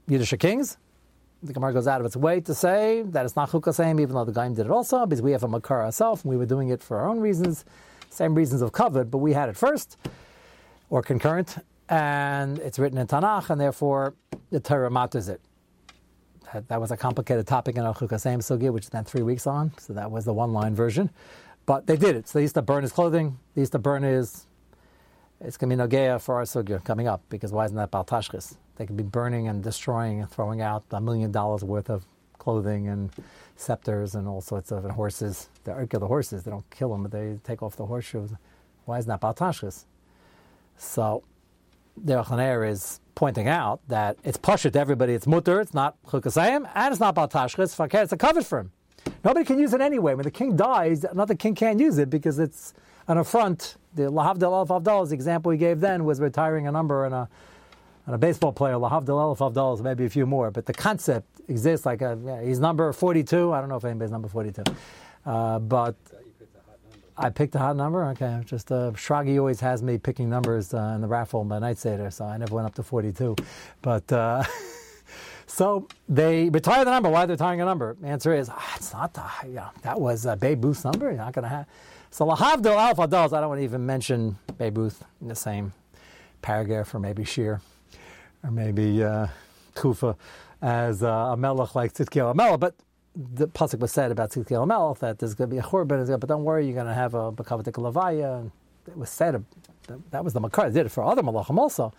Yiddish 0.07 0.35
kings 0.39 0.77
the 1.45 1.53
Gemara 1.53 1.73
goes 1.73 1.87
out 1.87 2.01
of 2.01 2.07
its 2.07 2.17
way 2.17 2.41
to 2.41 2.55
say 2.55 3.03
that 3.03 3.25
it's 3.25 3.37
not 3.37 3.51
chukasayim, 3.51 4.01
even 4.01 4.15
though 4.15 4.25
the 4.25 4.33
Gaim 4.33 4.57
did 4.57 4.67
it 4.67 4.73
also, 4.73 5.05
because 5.05 5.23
we 5.23 5.33
have 5.33 5.45
a 5.45 5.49
makar 5.49 5.83
ourselves, 5.83 6.25
and 6.25 6.31
we 6.31 6.37
were 6.37 6.47
doing 6.47 6.71
it 6.71 6.83
for 6.83 6.99
our 6.99 7.09
own 7.09 7.21
reasons, 7.21 7.65
same 8.11 8.35
reasons 8.35 8.63
of 8.63 8.73
covet, 8.73 9.11
but 9.11 9.19
we 9.19 9.35
had 9.35 9.49
it 9.49 9.57
first, 9.57 9.99
or 10.89 11.03
concurrent, 11.03 11.57
and 11.89 12.59
it's 12.61 12.79
written 12.79 12.99
in 12.99 13.07
Tanakh, 13.07 13.51
and 13.51 13.61
therefore 13.61 14.15
the 14.51 14.59
Torah 14.61 14.91
matters 14.91 15.29
it. 15.29 15.41
That, 16.53 16.69
that 16.69 16.81
was 16.81 16.91
a 16.91 16.97
complicated 16.97 17.47
topic 17.47 17.77
in 17.77 17.85
our 17.85 17.95
chukasayim 17.95 18.39
sugya, 18.39 18.73
which 18.73 18.87
spent 18.87 19.07
three 19.07 19.23
weeks 19.23 19.47
on, 19.47 19.73
so 19.79 19.93
that 19.93 20.11
was 20.11 20.25
the 20.25 20.33
one-line 20.33 20.75
version. 20.75 21.11
But 21.67 21.87
they 21.87 21.97
did 21.97 22.17
it. 22.17 22.29
So 22.29 22.39
they 22.39 22.43
used 22.43 22.55
to 22.55 22.63
burn 22.63 22.83
his 22.83 22.93
clothing, 22.93 23.39
they 23.55 23.63
used 23.63 23.73
to 23.73 23.79
burn 23.79 24.03
his 24.03 24.47
it's 25.45 25.57
going 25.59 25.71
to 25.71 25.77
be 25.77 25.83
Nogea 25.83 26.21
for 26.21 26.37
our 26.37 26.43
sugya 26.43 26.83
coming 26.85 27.07
up, 27.07 27.23
because 27.29 27.53
why 27.53 27.67
isn't 27.67 27.77
that 27.77 27.91
Baltashchis? 27.91 28.57
They 28.77 28.87
could 28.87 28.97
be 28.97 29.05
burning 29.05 29.49
and 29.49 29.63
destroying 29.63 30.21
and 30.21 30.31
throwing 30.31 30.61
out 30.61 30.85
a 30.91 31.01
million 31.01 31.31
dollars 31.31 31.63
worth 31.63 31.91
of 31.91 32.07
clothing 32.39 32.89
and 32.89 33.11
scepters 33.57 34.15
and 34.15 34.27
all 34.27 34.41
sorts 34.41 34.73
of 34.73 34.85
and 34.85 34.93
horses. 34.93 35.49
They 35.65 35.73
don't 35.73 35.89
kill 35.89 36.01
the 36.01 36.07
horses, 36.07 36.43
they 36.43 36.51
don't 36.51 36.69
kill 36.71 36.91
them, 36.91 37.03
but 37.03 37.13
they 37.13 37.39
take 37.45 37.63
off 37.63 37.77
the 37.77 37.87
horseshoes. 37.87 38.33
Why 38.87 38.99
isn't 38.99 39.09
that 39.09 39.21
Baltashchis? 39.21 39.85
So, 40.77 41.23
the 41.97 42.23
Chaner 42.23 42.69
is 42.69 43.01
pointing 43.15 43.47
out 43.47 43.81
that 43.89 44.17
it's 44.25 44.37
pasha 44.37 44.71
to 44.71 44.79
everybody, 44.79 45.13
it's 45.13 45.27
mutter, 45.27 45.61
it's 45.61 45.75
not 45.75 46.03
chukasayim, 46.05 46.69
and 46.75 46.93
it's 46.93 47.01
not 47.01 47.15
Baltashchis, 47.15 47.95
it's 48.03 48.13
a 48.13 48.17
covet 48.17 48.45
for 48.45 48.61
him. 48.61 48.73
Nobody 49.23 49.45
can 49.45 49.59
use 49.59 49.73
it 49.73 49.81
anyway. 49.81 50.15
When 50.15 50.25
the 50.25 50.31
king 50.31 50.57
dies, 50.57 51.05
another 51.05 51.35
king 51.35 51.55
can't 51.55 51.79
use 51.79 51.99
it 51.99 52.11
because 52.11 52.39
it's 52.39 52.75
an 53.09 53.19
affront. 53.19 53.77
The 53.95 54.11
Lahavdil 54.11 54.43
Alf 54.43 54.69
Avdal, 54.69 55.09
the 55.09 55.15
example 55.15 55.51
we 55.51 55.57
gave 55.57 55.81
then, 55.81 56.05
was 56.05 56.21
retiring 56.21 56.67
a 56.67 56.73
number 56.73 57.05
and 57.05 57.15
a, 57.15 57.29
and 58.07 58.15
a 58.15 58.19
baseball 58.19 58.53
player, 58.53 58.75
Lahavdil 58.75 59.21
Alf 59.21 59.39
Avdal, 59.39 59.81
maybe 59.83 60.05
a 60.05 60.11
few 60.11 60.27
more. 60.27 60.51
But 60.51 60.67
the 60.67 60.75
concept 60.75 61.29
exists 61.49 61.87
like 61.87 62.03
a, 62.03 62.19
yeah, 62.25 62.43
he's 62.43 62.59
number 62.59 62.93
42. 62.93 63.53
I 63.53 63.61
don't 63.61 63.69
know 63.69 63.77
if 63.77 63.85
anybody's 63.85 64.11
number 64.11 64.29
42. 64.29 64.65
Uh, 65.25 65.59
but 65.61 65.95
I 67.17 67.31
picked 67.31 67.55
a 67.55 67.59
hot 67.59 67.77
number. 67.77 68.05
Okay, 68.07 68.41
just 68.45 68.73
uh, 68.73 68.91
Shragi 68.93 69.39
always 69.39 69.61
has 69.61 69.83
me 69.83 69.99
picking 69.99 70.29
numbers 70.29 70.75
uh, 70.75 70.93
in 70.95 71.01
the 71.01 71.07
raffle 71.07 71.45
by 71.45 71.59
night 71.61 71.79
Seder, 71.79 72.11
so 72.11 72.25
I 72.25 72.37
never 72.37 72.55
went 72.55 72.67
up 72.67 72.75
to 72.75 72.83
42. 72.83 73.37
But 73.83 74.11
uh, 74.13 74.43
so 75.47 75.87
they 76.09 76.49
retire 76.51 76.85
the 76.85 76.91
number. 76.91 77.09
Why 77.09 77.21
they're 77.21 77.29
they 77.29 77.33
retiring 77.35 77.61
a 77.61 77.65
number? 77.65 77.97
The 78.01 78.09
answer 78.09 78.35
is 78.35 78.49
ah, 78.51 78.73
it's 78.77 78.93
not 78.93 79.15
the 79.15 79.23
yeah 79.49 79.69
that 79.83 80.01
was 80.01 80.27
a 80.27 80.37
Babe 80.37 80.65
Ruth's 80.65 80.85
number. 80.85 81.07
You're 81.07 81.19
not 81.19 81.33
going 81.33 81.45
to 81.45 81.49
have. 81.49 81.67
So 82.15 82.25
Lahavdil 82.25 82.77
Alpha 82.77 83.09
Dolls. 83.09 83.33
I 83.33 83.41
don't 83.41 83.49
want 83.49 83.59
to 83.59 83.65
even 83.65 83.85
mention 83.85 84.39
Babe 84.57 84.79
in 84.79 85.27
the 85.27 85.35
same 85.35 85.73
paragraph, 86.43 86.95
or 86.95 87.01
maybe 87.01 87.25
Shear, 87.25 87.61
or 88.45 88.53
maybe 88.53 89.03
uh, 89.03 89.27
Kufa 89.75 90.17
as 90.63 91.03
uh, 91.03 91.09
a 91.09 91.37
melech 91.37 91.75
like 91.75 91.93
Tzidkiel 91.93 92.37
Melech, 92.37 92.61
but 92.61 92.77
the 93.17 93.49
pasuk 93.49 93.81
was 93.81 93.91
said 93.91 94.13
about 94.13 94.31
Tzidkiel 94.31 94.65
Melech 94.65 95.01
that 95.01 95.19
there's 95.19 95.35
going 95.35 95.51
to 95.51 95.57
be 95.57 95.59
a 95.59 95.63
churban, 95.65 96.21
but 96.21 96.29
don't 96.29 96.45
worry, 96.45 96.65
you're 96.67 96.75
going 96.75 96.87
to 96.87 96.95
have 96.95 97.15
a 97.15 97.33
bakavat 97.33 97.65
lavaya. 97.73 98.49
It 98.87 98.97
was 98.97 99.11
said 99.11 99.45
that, 99.89 100.11
that 100.13 100.23
was 100.23 100.35
the 100.35 100.41
makar. 100.41 100.71
They 100.71 100.79
did 100.79 100.87
it 100.87 100.91
for 100.91 101.03
other 101.03 101.23
malachim 101.25 101.59
also. 101.59 101.93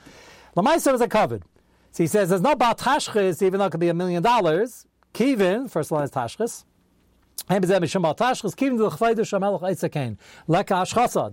Lamaisa 0.55 0.93
was 0.93 1.01
a 1.01 1.09
covered. 1.09 1.43
So 1.91 2.03
he 2.03 2.07
says 2.07 2.29
there's 2.29 2.39
no 2.39 2.55
bal 2.55 2.73
tashchis, 2.73 3.41
even 3.41 3.59
though 3.59 3.65
it 3.65 3.71
could 3.71 3.81
be 3.81 3.89
a 3.89 3.93
million 3.93 4.23
dollars. 4.23 4.87
Kivin, 5.13 5.69
first 5.69 5.91
line 5.91 6.05
is 6.05 6.11
tashchis. 6.11 6.63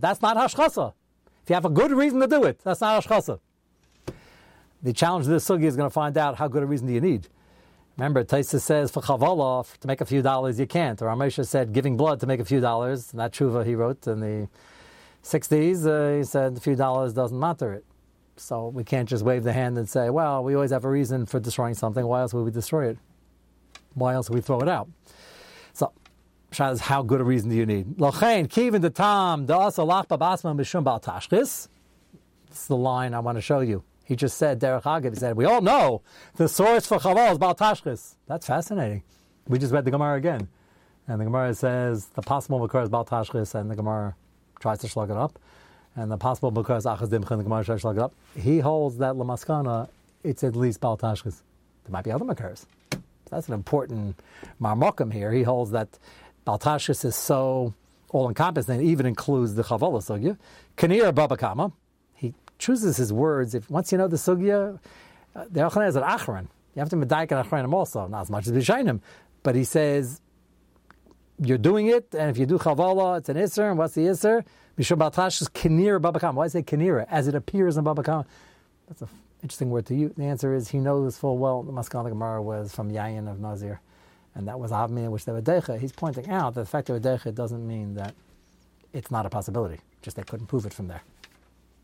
That's 0.01 0.22
not 0.22 0.37
hashchasa. 0.37 0.92
If 1.42 1.51
you 1.51 1.55
have 1.55 1.64
a 1.64 1.70
good 1.70 1.90
reason 1.92 2.20
to 2.20 2.27
do 2.27 2.44
it, 2.44 2.61
that's 2.62 2.81
not 2.81 3.03
hashchasa. 3.03 3.40
The 4.83 4.92
challenge 4.92 5.27
of 5.27 5.33
this 5.33 5.48
sugi 5.48 5.64
is 5.64 5.77
going 5.77 5.88
to 5.88 5.92
find 5.92 6.18
out 6.18 6.37
how 6.37 6.48
good 6.48 6.62
a 6.62 6.66
reason 6.66 6.87
do 6.88 6.92
you 6.92 7.01
need. 7.01 7.29
Remember, 7.96 8.25
Taisa 8.25 8.61
says 8.61 8.90
for 8.90 9.01
chavala 9.03 9.66
to 9.79 9.87
make 9.87 10.01
a 10.01 10.05
few 10.05 10.22
dollars 10.22 10.59
you 10.59 10.66
can't. 10.66 11.01
Or 11.01 11.07
Ramesha 11.07 11.46
said 11.46 11.72
giving 11.72 11.96
blood 11.96 12.20
to 12.20 12.27
make 12.27 12.40
a 12.40 12.44
few 12.44 12.61
dollars. 12.61 13.07
That 13.12 13.33
tshuva 13.33 13.64
he 13.64 13.75
wrote 13.75 14.07
in 14.07 14.20
the 14.20 14.48
60s. 15.22 15.87
Uh, 15.87 16.18
he 16.18 16.25
said 16.25 16.57
a 16.57 16.61
few 16.61 16.75
dollars 16.75 17.12
doesn't 17.12 17.38
matter 17.38 17.72
it. 17.72 17.85
So 18.37 18.68
we 18.68 18.83
can't 18.83 19.09
just 19.09 19.25
wave 19.25 19.44
the 19.44 19.53
hand 19.53 19.77
and 19.79 19.88
say, 19.88 20.11
well, 20.11 20.42
we 20.42 20.55
always 20.55 20.70
have 20.70 20.85
a 20.85 20.90
reason 20.90 21.27
for 21.27 21.38
destroying 21.38 21.75
something. 21.75 22.05
Why 22.07 22.22
else 22.22 22.33
would 22.35 22.44
we 22.44 22.51
destroy 22.51 22.88
it? 22.88 22.98
Why 23.94 24.14
else 24.14 24.31
would 24.31 24.37
we 24.37 24.40
throw 24.40 24.61
it 24.61 24.68
out? 24.68 24.88
So, 26.53 26.77
Shah 26.77 26.77
how 26.77 27.03
good 27.03 27.21
a 27.21 27.25
reason 27.25 27.51
do 27.51 27.57
you 27.57 27.67
need? 27.67 27.97
Lochain, 27.97 28.47
kivin 28.47 28.83
the 28.83 28.91
tam, 28.91 29.47
the 29.47 29.57
asa 29.57 29.83
lach 29.83 30.09
babasma 30.09 30.55
mishum 30.55 30.85
bal. 30.85 31.01
This 31.29 31.69
is 32.51 32.67
the 32.67 32.77
line 32.77 33.15
I 33.15 33.21
want 33.21 33.38
to 33.38 33.43
show 33.43 33.61
you. 33.61 33.85
He 34.05 34.17
just 34.17 34.37
said, 34.37 34.61
Derech 34.61 34.83
Agav, 34.83 35.15
he 35.15 35.19
said, 35.19 35.37
we 35.37 35.45
all 35.45 35.62
know 35.62 36.03
the 36.37 36.49
source 36.49 36.87
for 36.87 36.99
Chaval 36.99 37.33
is 37.33 37.38
Baal 37.38 37.55
Tashchis. 37.55 38.17
That's 38.27 38.47
fascinating. 38.47 39.03
We 39.49 39.59
just 39.59 39.73
read 39.73 39.85
the 39.85 39.91
Gemara 39.91 40.17
again. 40.17 40.49
And 41.09 41.21
the 41.21 41.25
Gemara 41.25 41.55
says 41.55 42.07
the 42.07 42.23
possible 42.23 42.61
because 42.61 42.88
Baal 42.91 43.05
Tashchis, 43.05 43.55
and 43.55 43.71
the 43.71 43.77
Gemara 43.77 44.15
tries 44.61 44.81
to 44.81 44.88
slug 44.88 45.11
it 45.11 45.17
up. 45.17 45.38
And 45.97 46.11
the 46.11 46.19
possible 46.19 46.51
because 46.51 46.85
Achaz 46.85 47.09
Dimcha, 47.09 47.31
and 47.31 47.41
the 47.41 47.45
Gemara 47.45 47.65
tries 47.65 47.79
to 47.79 47.83
slug 47.83 47.97
it 47.97 48.03
up. 48.03 48.12
He 48.37 48.59
holds 48.59 48.99
that 48.99 49.15
Lamaskana, 49.15 49.88
it's 50.23 50.45
at 50.45 50.57
least 50.57 50.81
Baal 50.81 50.99
Tashchis. 50.99 51.41
There 51.85 51.93
might 51.93 52.05
be 52.05 52.11
other 52.11 52.25
Makars. 52.25 52.67
That's 53.31 53.49
an 53.49 53.55
important 53.55 54.19
marmokum 54.61 55.11
here. 55.11 55.33
He 55.33 55.43
holds 55.43 55.71
that 55.71 55.99
Baal 56.44 56.59
Tashchis 56.59 57.05
is 57.05 57.16
so 57.16 57.74
all 58.09 58.28
encompassing, 58.28 58.81
it 58.81 58.85
even 58.85 59.07
includes 59.07 59.55
the 59.55 59.62
Chavala 59.62 60.02
Sugya. 60.02 60.37
Kanir 60.76 61.12
Babakama, 61.12 61.72
he 62.14 62.35
chooses 62.59 62.96
his 62.96 63.12
words. 63.12 63.55
If 63.55 63.70
once 63.70 63.90
you 63.92 63.98
know 63.98 64.09
the 64.09 64.16
sugya, 64.16 64.78
uh, 65.35 65.44
the 65.50 65.61
Yochanan 65.61 65.88
is 65.88 65.96
an 65.96 66.02
achron. 66.02 66.46
You 66.74 66.81
have 66.81 66.90
to 66.90 66.96
medaik 66.96 67.31
an 67.33 67.44
achronim 67.44 67.72
also, 67.72 68.07
not 68.07 68.22
as 68.22 68.31
much 68.31 68.46
as 68.46 68.52
b'shainim. 68.52 69.00
But 69.42 69.55
he 69.55 69.64
says 69.64 70.20
you're 71.38 71.59
doing 71.59 71.87
it, 71.88 72.14
and 72.14 72.31
if 72.31 72.38
you 72.38 72.46
do 72.46 72.59
chavala, 72.59 73.18
it's 73.18 73.28
an 73.28 73.37
iser. 73.37 73.68
And 73.68 73.78
what's 73.78 73.94
the 73.94 74.09
iser? 74.09 74.44
Mishum 74.78 74.98
batash 74.98 75.42
is 75.42 75.48
kinir 75.48 76.00
babakam. 76.00 76.35
Why 76.35 76.48
say 76.48 76.61
it? 76.61 77.07
As 77.11 77.28
it 77.28 77.35
appears 77.35 77.76
in 77.76 77.85
babakam. 77.85 78.24
That's 78.88 79.02
an 79.02 79.09
interesting 79.42 79.70
word 79.70 79.87
to 79.87 79.94
use. 79.94 80.12
The 80.16 80.24
answer 80.24 80.55
is 80.55 80.68
he 80.68 80.78
knows 80.78 81.16
full 81.18 81.38
well 81.38 81.62
the 81.62 81.72
Maskal 81.72 82.09
Gemara 82.09 82.42
was 82.42 82.74
from 82.74 82.90
Yayin 82.90 83.31
of 83.31 83.40
Nazir, 83.40 83.81
and 84.35 84.49
that 84.49 84.59
was 84.59 84.71
Avmi, 84.71 85.09
which 85.11 85.25
they 85.25 85.33
were 85.33 85.42
decha. 85.42 85.79
He's 85.79 85.92
pointing 85.92 86.31
out 86.31 86.55
that 86.55 86.61
the 86.61 86.66
fact 86.66 86.88
that 86.88 87.03
decha 87.03 87.35
doesn't 87.35 87.66
mean 87.66 87.95
that 87.95 88.14
it's 88.92 89.11
not 89.11 89.27
a 89.27 89.31
possibility. 89.31 89.81
Just 90.03 90.16
they 90.16 90.23
couldn't 90.23 90.47
prove 90.47 90.66
it 90.66 90.75
from 90.75 90.88
there. 90.88 91.03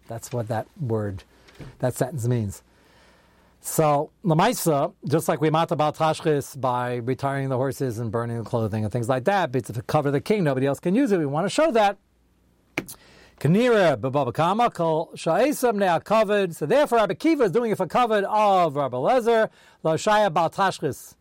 That's 0.08 0.32
what 0.32 0.48
that 0.48 0.66
word, 0.80 1.24
that 1.80 1.94
sentence 1.94 2.26
means. 2.26 2.62
So 3.61 4.11
Lamaisa, 4.24 4.94
just 5.06 5.28
like 5.28 5.40
we 5.40 5.50
mat 5.50 5.70
about 5.70 5.96
Tashchis 5.96 6.58
by 6.61 6.96
retiring 6.96 7.48
the 7.48 7.56
horses 7.56 7.98
and 7.98 8.11
burning 8.11 8.38
the 8.38 8.44
clothing 8.44 8.84
and 8.84 8.92
things 8.92 9.08
like 9.08 9.24
that, 9.24 9.52
but 9.52 9.64
to 9.66 9.82
cover 9.82 10.11
the 10.11 10.20
king, 10.20 10.44
nobody 10.44 10.66
else 10.66 10.80
can 10.80 10.94
use 10.94 11.12
it. 11.12 11.18
We 11.18 11.26
want 11.26 11.44
to 11.44 11.50
show 11.50 11.70
that. 11.72 11.98
Kanira 13.40 14.00
kol 14.74 15.11
sha'esam 15.14 15.76
now 15.76 15.98
covered. 15.98 16.56
So 16.56 16.66
therefore, 16.66 16.98
Rabbi 16.98 17.14
Kiva 17.14 17.44
is 17.44 17.52
doing 17.52 17.70
it 17.70 17.76
for 17.76 17.87
covered 17.87 18.24
of 18.24 18.74
Rabbi 18.74 18.96
Lezer 18.96 19.50
lo 19.82 19.94
shaya 19.94 20.32
bal 20.32 20.50
tashchis, 20.50 21.14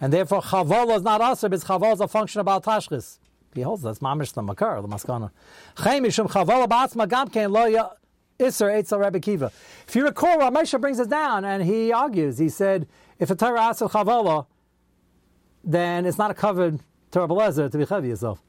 and 0.00 0.12
therefore 0.12 0.42
chavala 0.42 0.96
is 0.96 1.02
not 1.02 1.20
aser, 1.20 1.48
but 1.48 1.60
chavala 1.60 1.94
is 1.94 2.00
a 2.00 2.08
function 2.08 2.44
bal 2.44 2.60
tashchis. 2.60 3.18
He 3.54 3.62
holds 3.62 3.82
that's 3.82 4.00
mamish 4.00 4.32
the 4.32 4.42
makar 4.42 4.80
the 4.82 4.88
maskana. 4.88 5.30
Chaymishum 5.76 6.28
chavala 6.28 6.68
ba'atzma 6.68 7.06
gamkein 7.08 7.50
Eitzel 8.38 9.02
Rebbe 9.02 9.20
Kiva. 9.20 9.50
If 9.88 9.96
you 9.96 10.04
recall, 10.04 10.38
Ramesha 10.38 10.80
brings 10.80 10.98
it 10.98 11.08
down 11.08 11.44
and 11.44 11.62
he 11.62 11.92
argues. 11.92 12.38
He 12.38 12.48
said, 12.48 12.86
if 13.18 13.30
a 13.30 13.34
Torah 13.34 13.62
asks 13.62 13.82
Chavala, 13.82 14.46
then 15.64 16.04
it's 16.04 16.18
not 16.18 16.30
a 16.30 16.34
covered 16.34 16.80
Torah 17.10 17.28
Belezer 17.28 17.70
to 17.70 17.78
be 17.78 17.84
Chavi 17.84 18.08
yourself. 18.08 18.42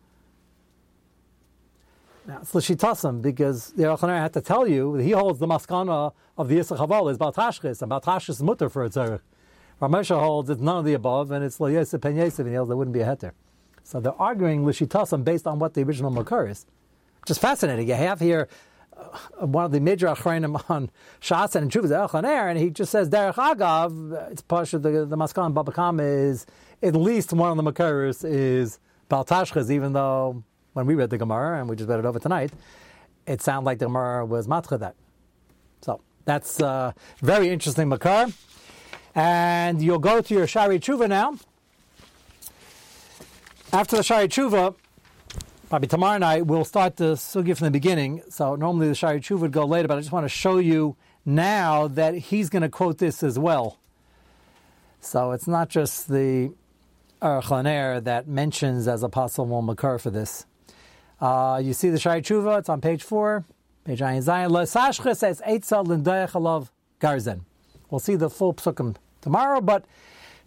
Now, 2.26 2.40
it's 2.42 2.52
Lashitasim, 2.52 3.22
because 3.22 3.72
the 3.72 3.84
Yochanan 3.84 4.20
had 4.20 4.34
to 4.34 4.42
tell 4.42 4.68
you, 4.68 4.96
he 4.96 5.12
holds 5.12 5.40
the 5.40 5.48
maskana 5.48 6.12
of 6.38 6.50
the 6.50 6.58
Isser 6.58 6.78
Chavala 6.78 7.12
is 7.12 7.18
Baltashchis, 7.18 7.82
and 7.82 7.90
Baltashchis 7.90 8.30
is 8.32 8.44
mutter 8.44 8.68
for 8.68 8.84
a 8.84 8.90
Torah. 8.90 9.22
Ramesha 9.82 10.20
holds 10.20 10.50
it's 10.50 10.62
none 10.62 10.78
of 10.78 10.86
the 10.86 10.94
above, 10.94 11.32
and 11.32 11.44
it's 11.46 11.60
Lo 11.60 11.68
Yosef 11.68 12.02
Pen 12.02 12.18
and 12.18 12.32
he 12.32 12.56
holds 12.56 12.70
there 12.70 12.78
wouldn't 12.78 12.94
be 12.94 13.02
a 13.02 13.06
heter. 13.06 13.32
So 13.84 14.00
they're 14.00 14.20
arguing 14.20 14.64
Lashitasim 14.64 15.24
based 15.24 15.48
on 15.48 15.60
what 15.60 15.74
the 15.74 15.84
original 15.84 16.12
Makar 16.12 16.48
is. 16.48 16.66
Which 17.22 17.32
is 17.32 17.38
fascinating. 17.38 17.88
You 17.88 17.94
have 17.94 18.20
here 18.20 18.48
uh, 18.98 19.46
one 19.46 19.66
of 19.66 19.72
the 19.72 19.80
major 19.80 20.08
achrayim 20.08 20.70
on 20.70 20.90
Shas 21.22 21.56
and 21.56 21.72
Chuvas 21.72 21.92
Elchaner, 21.92 22.50
and 22.50 22.60
he 22.60 22.70
just 22.70 22.92
says 22.92 23.10
Derech 23.10 23.36
Agav. 23.36 24.32
It's 24.32 24.42
partial. 24.42 24.80
The, 24.80 25.06
the 25.06 25.16
Maskan 25.16 25.54
Babakam 25.54 26.02
is 26.02 26.46
at 26.82 26.96
least 26.96 27.32
one 27.34 27.58
of 27.58 27.64
the 27.64 27.72
Makaris 27.72 28.28
is 28.28 28.80
Baltashchas, 29.10 29.70
even 29.70 29.94
though 29.94 30.44
when 30.74 30.86
we 30.86 30.96
read 30.96 31.10
the 31.10 31.18
Gemara 31.18 31.60
and 31.60 31.70
we 31.70 31.76
just 31.76 31.90
read 31.90 32.00
it 32.00 32.06
over 32.06 32.20
tonight, 32.20 32.52
it 33.26 33.42
sounded 33.42 33.66
like 33.66 33.80
the 33.80 33.86
Gemara 33.86 34.26
was 34.26 34.48
Matcha 34.48 34.80
that. 34.80 34.96
So 35.82 36.02
that's 36.26 36.60
uh, 36.62 36.92
very 37.20 37.50
interesting 37.50 37.90
Makar. 37.90 38.28
And 39.18 39.82
you'll 39.82 40.00
go 40.00 40.22
to 40.22 40.34
your 40.34 40.48
Shari 40.48 40.80
Tshuva 40.80 41.10
now. 41.10 41.38
After 43.74 43.98
the 43.98 44.04
Shari 44.04 44.30
Tshuva, 44.30 44.76
Probably 45.70 45.90
tomorrow 45.90 46.18
night 46.18 46.46
we'll 46.46 46.64
start 46.64 46.96
the 46.96 47.16
sugya 47.16 47.58
from 47.58 47.66
the 47.66 47.72
beginning. 47.72 48.22
So 48.30 48.56
normally 48.56 48.88
the 48.88 48.96
Shari 48.96 49.20
Chuv 49.20 49.40
would 49.40 49.52
go 49.52 49.66
later, 49.66 49.90
but 49.90 49.98
I 49.98 50.00
just 50.00 50.14
want 50.14 50.24
to 50.24 50.30
show 50.30 50.60
you 50.60 50.96
now 51.26 51.90
that 51.90 52.16
he's 52.16 52.50
going 52.50 52.62
to 52.62 52.70
quote 52.70 53.00
this 53.00 53.22
as 53.22 53.38
well. 53.38 53.78
So 55.02 55.34
it's 55.34 55.46
not 55.46 55.68
just 55.68 56.08
the 56.08 56.54
Archaner 57.22 58.02
that 58.02 58.30
mentions 58.30 58.88
as 58.88 59.04
a 59.04 59.10
possible 59.10 59.62
makar 59.62 60.00
for 60.00 60.10
this. 60.10 60.46
Uh, 61.20 61.60
you 61.62 61.74
see 61.74 61.90
the 61.90 62.00
Shari 62.00 62.22
Tshuva, 62.22 62.60
it's 62.60 62.70
on 62.70 62.80
page 62.80 63.04
four, 63.04 63.44
page 63.84 64.00
Ayin 64.00 64.24
Garzen. 67.02 67.42
We'll 67.90 68.00
see 68.00 68.16
the 68.16 68.30
full 68.30 68.54
psukim 68.54 68.96
tomorrow, 69.22 69.62
but 69.62 69.86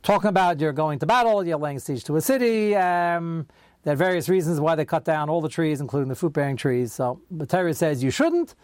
talking 0.02 0.28
about 0.28 0.60
you're 0.60 0.72
going 0.72 0.98
to 0.98 1.06
battle, 1.06 1.46
you're 1.46 1.58
laying 1.58 1.78
siege 1.78 2.04
to 2.04 2.16
a 2.16 2.20
city, 2.20 2.74
um, 2.76 3.46
there 3.82 3.94
are 3.94 3.96
various 3.96 4.28
reasons 4.28 4.60
why 4.60 4.74
they 4.74 4.84
cut 4.84 5.04
down 5.04 5.30
all 5.30 5.40
the 5.40 5.48
trees, 5.48 5.80
including 5.80 6.08
the 6.08 6.14
fruit 6.14 6.34
bearing 6.34 6.56
trees. 6.56 6.92
So 6.92 7.20
the 7.30 7.72
says 7.72 8.02
you 8.02 8.10
shouldn't. 8.10 8.54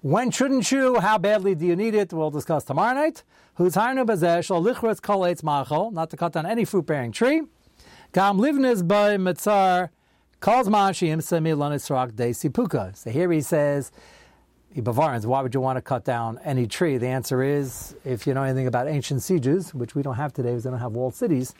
When 0.00 0.30
shouldn't 0.30 0.72
you? 0.72 0.98
How 0.98 1.18
badly 1.18 1.54
do 1.54 1.66
you 1.66 1.76
need 1.76 1.94
it? 1.94 2.12
We'll 2.12 2.30
discuss 2.30 2.64
tomorrow 2.64 2.94
night. 2.94 3.22
Who's 3.54 3.76
Not 3.76 3.96
to 6.10 6.16
cut 6.16 6.32
down 6.32 6.46
any 6.46 6.64
fruit 6.64 6.86
bearing 6.86 7.12
tree. 7.12 7.42
Gam 8.12 8.38
livnes 8.38 8.86
by 8.86 9.16
mitzar 9.16 9.90
calls 10.40 10.68
mashim 10.68 11.18
semilanisrak 11.18 12.16
de 12.16 12.30
sipuka. 12.30 12.96
So 12.96 13.10
here 13.10 13.30
he 13.30 13.40
says, 13.42 13.92
Why 14.74 15.42
would 15.42 15.54
you 15.54 15.60
want 15.60 15.76
to 15.76 15.82
cut 15.82 16.04
down 16.04 16.40
any 16.44 16.66
tree? 16.66 16.96
The 16.96 17.08
answer 17.08 17.42
is, 17.42 17.94
if 18.04 18.26
you 18.26 18.32
know 18.32 18.42
anything 18.42 18.66
about 18.66 18.88
ancient 18.88 19.22
sieges, 19.22 19.74
which 19.74 19.94
we 19.94 20.02
don't 20.02 20.14
have 20.14 20.32
today 20.32 20.50
because 20.50 20.64
they 20.64 20.70
don't 20.70 20.78
have 20.78 20.92
walled 20.92 21.14
cities, 21.14 21.54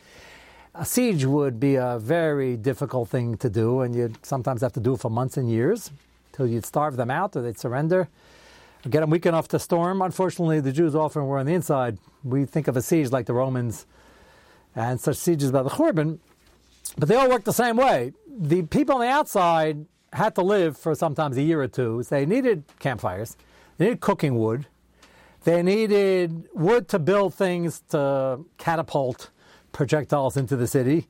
a 0.74 0.86
siege 0.86 1.26
would 1.26 1.60
be 1.60 1.74
a 1.74 1.98
very 1.98 2.56
difficult 2.56 3.10
thing 3.10 3.36
to 3.36 3.50
do, 3.50 3.82
and 3.82 3.94
you'd 3.94 4.24
sometimes 4.24 4.62
have 4.62 4.72
to 4.72 4.80
do 4.80 4.94
it 4.94 5.00
for 5.00 5.10
months 5.10 5.36
and 5.36 5.50
years 5.50 5.90
till 6.32 6.46
you'd 6.46 6.64
starve 6.64 6.96
them 6.96 7.10
out 7.10 7.36
or 7.36 7.42
they'd 7.42 7.58
surrender. 7.58 8.08
Or 8.84 8.88
get 8.88 9.00
them 9.00 9.10
weak 9.10 9.26
enough 9.26 9.46
to 9.48 9.58
storm. 9.58 10.00
Unfortunately, 10.00 10.60
the 10.60 10.72
Jews 10.72 10.94
often 10.94 11.26
were 11.26 11.38
on 11.38 11.44
the 11.44 11.52
inside. 11.52 11.98
We 12.24 12.46
think 12.46 12.66
of 12.66 12.76
a 12.76 12.82
siege 12.82 13.10
like 13.10 13.26
the 13.26 13.34
Romans 13.34 13.86
and 14.74 14.98
such 14.98 15.16
sieges 15.16 15.52
by 15.52 15.62
the 15.62 15.68
Churban, 15.68 16.18
but 16.96 17.08
they 17.08 17.14
all 17.14 17.28
work 17.28 17.44
the 17.44 17.52
same 17.52 17.76
way. 17.76 18.14
The 18.26 18.62
people 18.62 18.94
on 18.94 19.02
the 19.02 19.08
outside 19.08 19.84
had 20.12 20.34
to 20.34 20.42
live 20.42 20.76
for 20.76 20.94
sometimes 20.94 21.36
a 21.36 21.42
year 21.42 21.60
or 21.62 21.68
two. 21.68 22.02
They 22.02 22.26
needed 22.26 22.64
campfires, 22.78 23.36
they 23.78 23.86
needed 23.86 24.00
cooking 24.00 24.38
wood, 24.38 24.66
they 25.44 25.62
needed 25.62 26.48
wood 26.52 26.88
to 26.88 26.98
build 26.98 27.34
things 27.34 27.82
to 27.90 28.44
catapult 28.58 29.30
projectiles 29.72 30.36
into 30.36 30.56
the 30.56 30.66
city. 30.66 31.08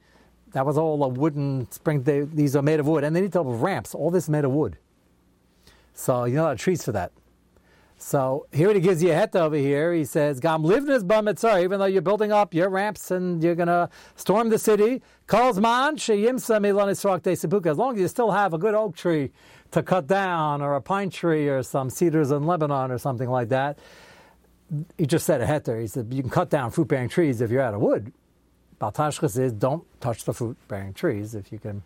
That 0.52 0.66
was 0.66 0.76
all 0.78 1.02
a 1.02 1.08
wooden 1.08 1.70
spring. 1.70 2.02
They, 2.02 2.20
these 2.20 2.54
are 2.56 2.62
made 2.62 2.78
of 2.78 2.86
wood, 2.86 3.04
and 3.04 3.16
they 3.16 3.22
need 3.22 3.32
to 3.32 3.42
have 3.42 3.62
ramps. 3.62 3.94
All 3.94 4.10
this 4.10 4.28
made 4.28 4.44
of 4.44 4.52
wood. 4.52 4.76
So 5.94 6.24
you 6.24 6.36
know, 6.36 6.42
a 6.42 6.44
lot 6.44 6.52
of 6.52 6.58
trees 6.58 6.84
for 6.84 6.92
that. 6.92 7.12
So 8.02 8.46
here 8.50 8.74
he 8.74 8.80
gives 8.80 9.00
you 9.00 9.12
a 9.12 9.14
het 9.14 9.36
over 9.36 9.54
here. 9.56 9.94
He 9.94 10.04
says, 10.04 10.40
"Gam 10.40 10.64
livnes 10.64 11.04
b'mitzar." 11.04 11.62
Even 11.62 11.78
though 11.78 11.86
you're 11.86 12.02
building 12.02 12.32
up 12.32 12.52
your 12.52 12.68
ramps 12.68 13.12
and 13.12 13.42
you're 13.42 13.54
to 13.54 13.88
storm 14.16 14.48
the 14.48 14.58
city, 14.58 15.00
calls 15.28 15.60
man 15.60 15.96
sheyimsa 15.96 16.58
milanisrak 16.60 17.66
As 17.66 17.78
long 17.78 17.94
as 17.94 18.00
you 18.00 18.08
still 18.08 18.32
have 18.32 18.54
a 18.54 18.58
good 18.58 18.74
oak 18.74 18.96
tree 18.96 19.30
to 19.70 19.84
cut 19.84 20.08
down, 20.08 20.60
or 20.60 20.74
a 20.74 20.80
pine 20.80 21.10
tree, 21.10 21.48
or 21.48 21.62
some 21.62 21.88
cedars 21.88 22.32
in 22.32 22.44
Lebanon, 22.44 22.90
or 22.90 22.98
something 22.98 23.30
like 23.30 23.48
that. 23.50 23.78
He 24.98 25.06
just 25.06 25.24
said 25.24 25.40
a 25.40 25.46
heter. 25.46 25.80
He 25.80 25.86
said 25.86 26.12
you 26.12 26.22
can 26.22 26.30
cut 26.30 26.50
down 26.50 26.72
fruit-bearing 26.72 27.08
trees 27.08 27.40
if 27.40 27.50
you're 27.52 27.62
out 27.62 27.72
of 27.72 27.80
wood. 27.80 28.12
Baltashchas 28.80 29.38
is 29.38 29.52
don't 29.52 29.84
touch 30.00 30.24
the 30.24 30.34
fruit-bearing 30.34 30.94
trees 30.94 31.36
if 31.36 31.52
you 31.52 31.60
can 31.60 31.84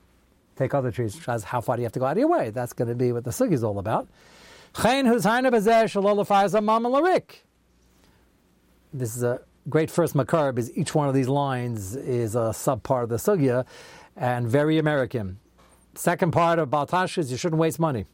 take 0.57 0.73
other 0.73 0.91
trees. 0.91 1.23
How 1.45 1.61
far 1.61 1.77
do 1.77 1.83
you 1.83 1.85
have 1.85 1.93
to 1.93 2.01
go 2.01 2.07
out 2.07 2.13
of 2.13 2.19
your 2.19 2.29
way? 2.29 2.49
That's 2.51 2.73
going 2.73 2.89
to 2.89 2.95
be 2.95 3.13
what 3.13 3.25
the 3.25 3.31
sugi 3.31 3.53
is 3.53 3.63
all 3.63 3.79
about. 3.79 4.09
This 8.93 9.17
is 9.17 9.23
a 9.23 9.41
great 9.71 9.91
first 9.91 10.15
makar 10.15 10.53
because 10.53 10.71
each 10.77 10.95
one 10.95 11.09
of 11.09 11.15
these 11.15 11.29
lines 11.29 11.97
is 11.97 12.35
a 12.35 12.53
sub 12.53 12.83
part 12.83 13.05
of 13.05 13.09
the 13.09 13.17
sugya 13.17 13.65
and 14.17 14.47
very 14.47 14.77
American. 14.77 15.39
Second 15.95 16.33
part 16.33 16.59
of 16.59 16.69
Baltash 16.69 17.17
is 17.17 17.31
you 17.31 17.39
shouldn't 17.39 17.59
waste 17.59 17.79
money. 17.79 18.05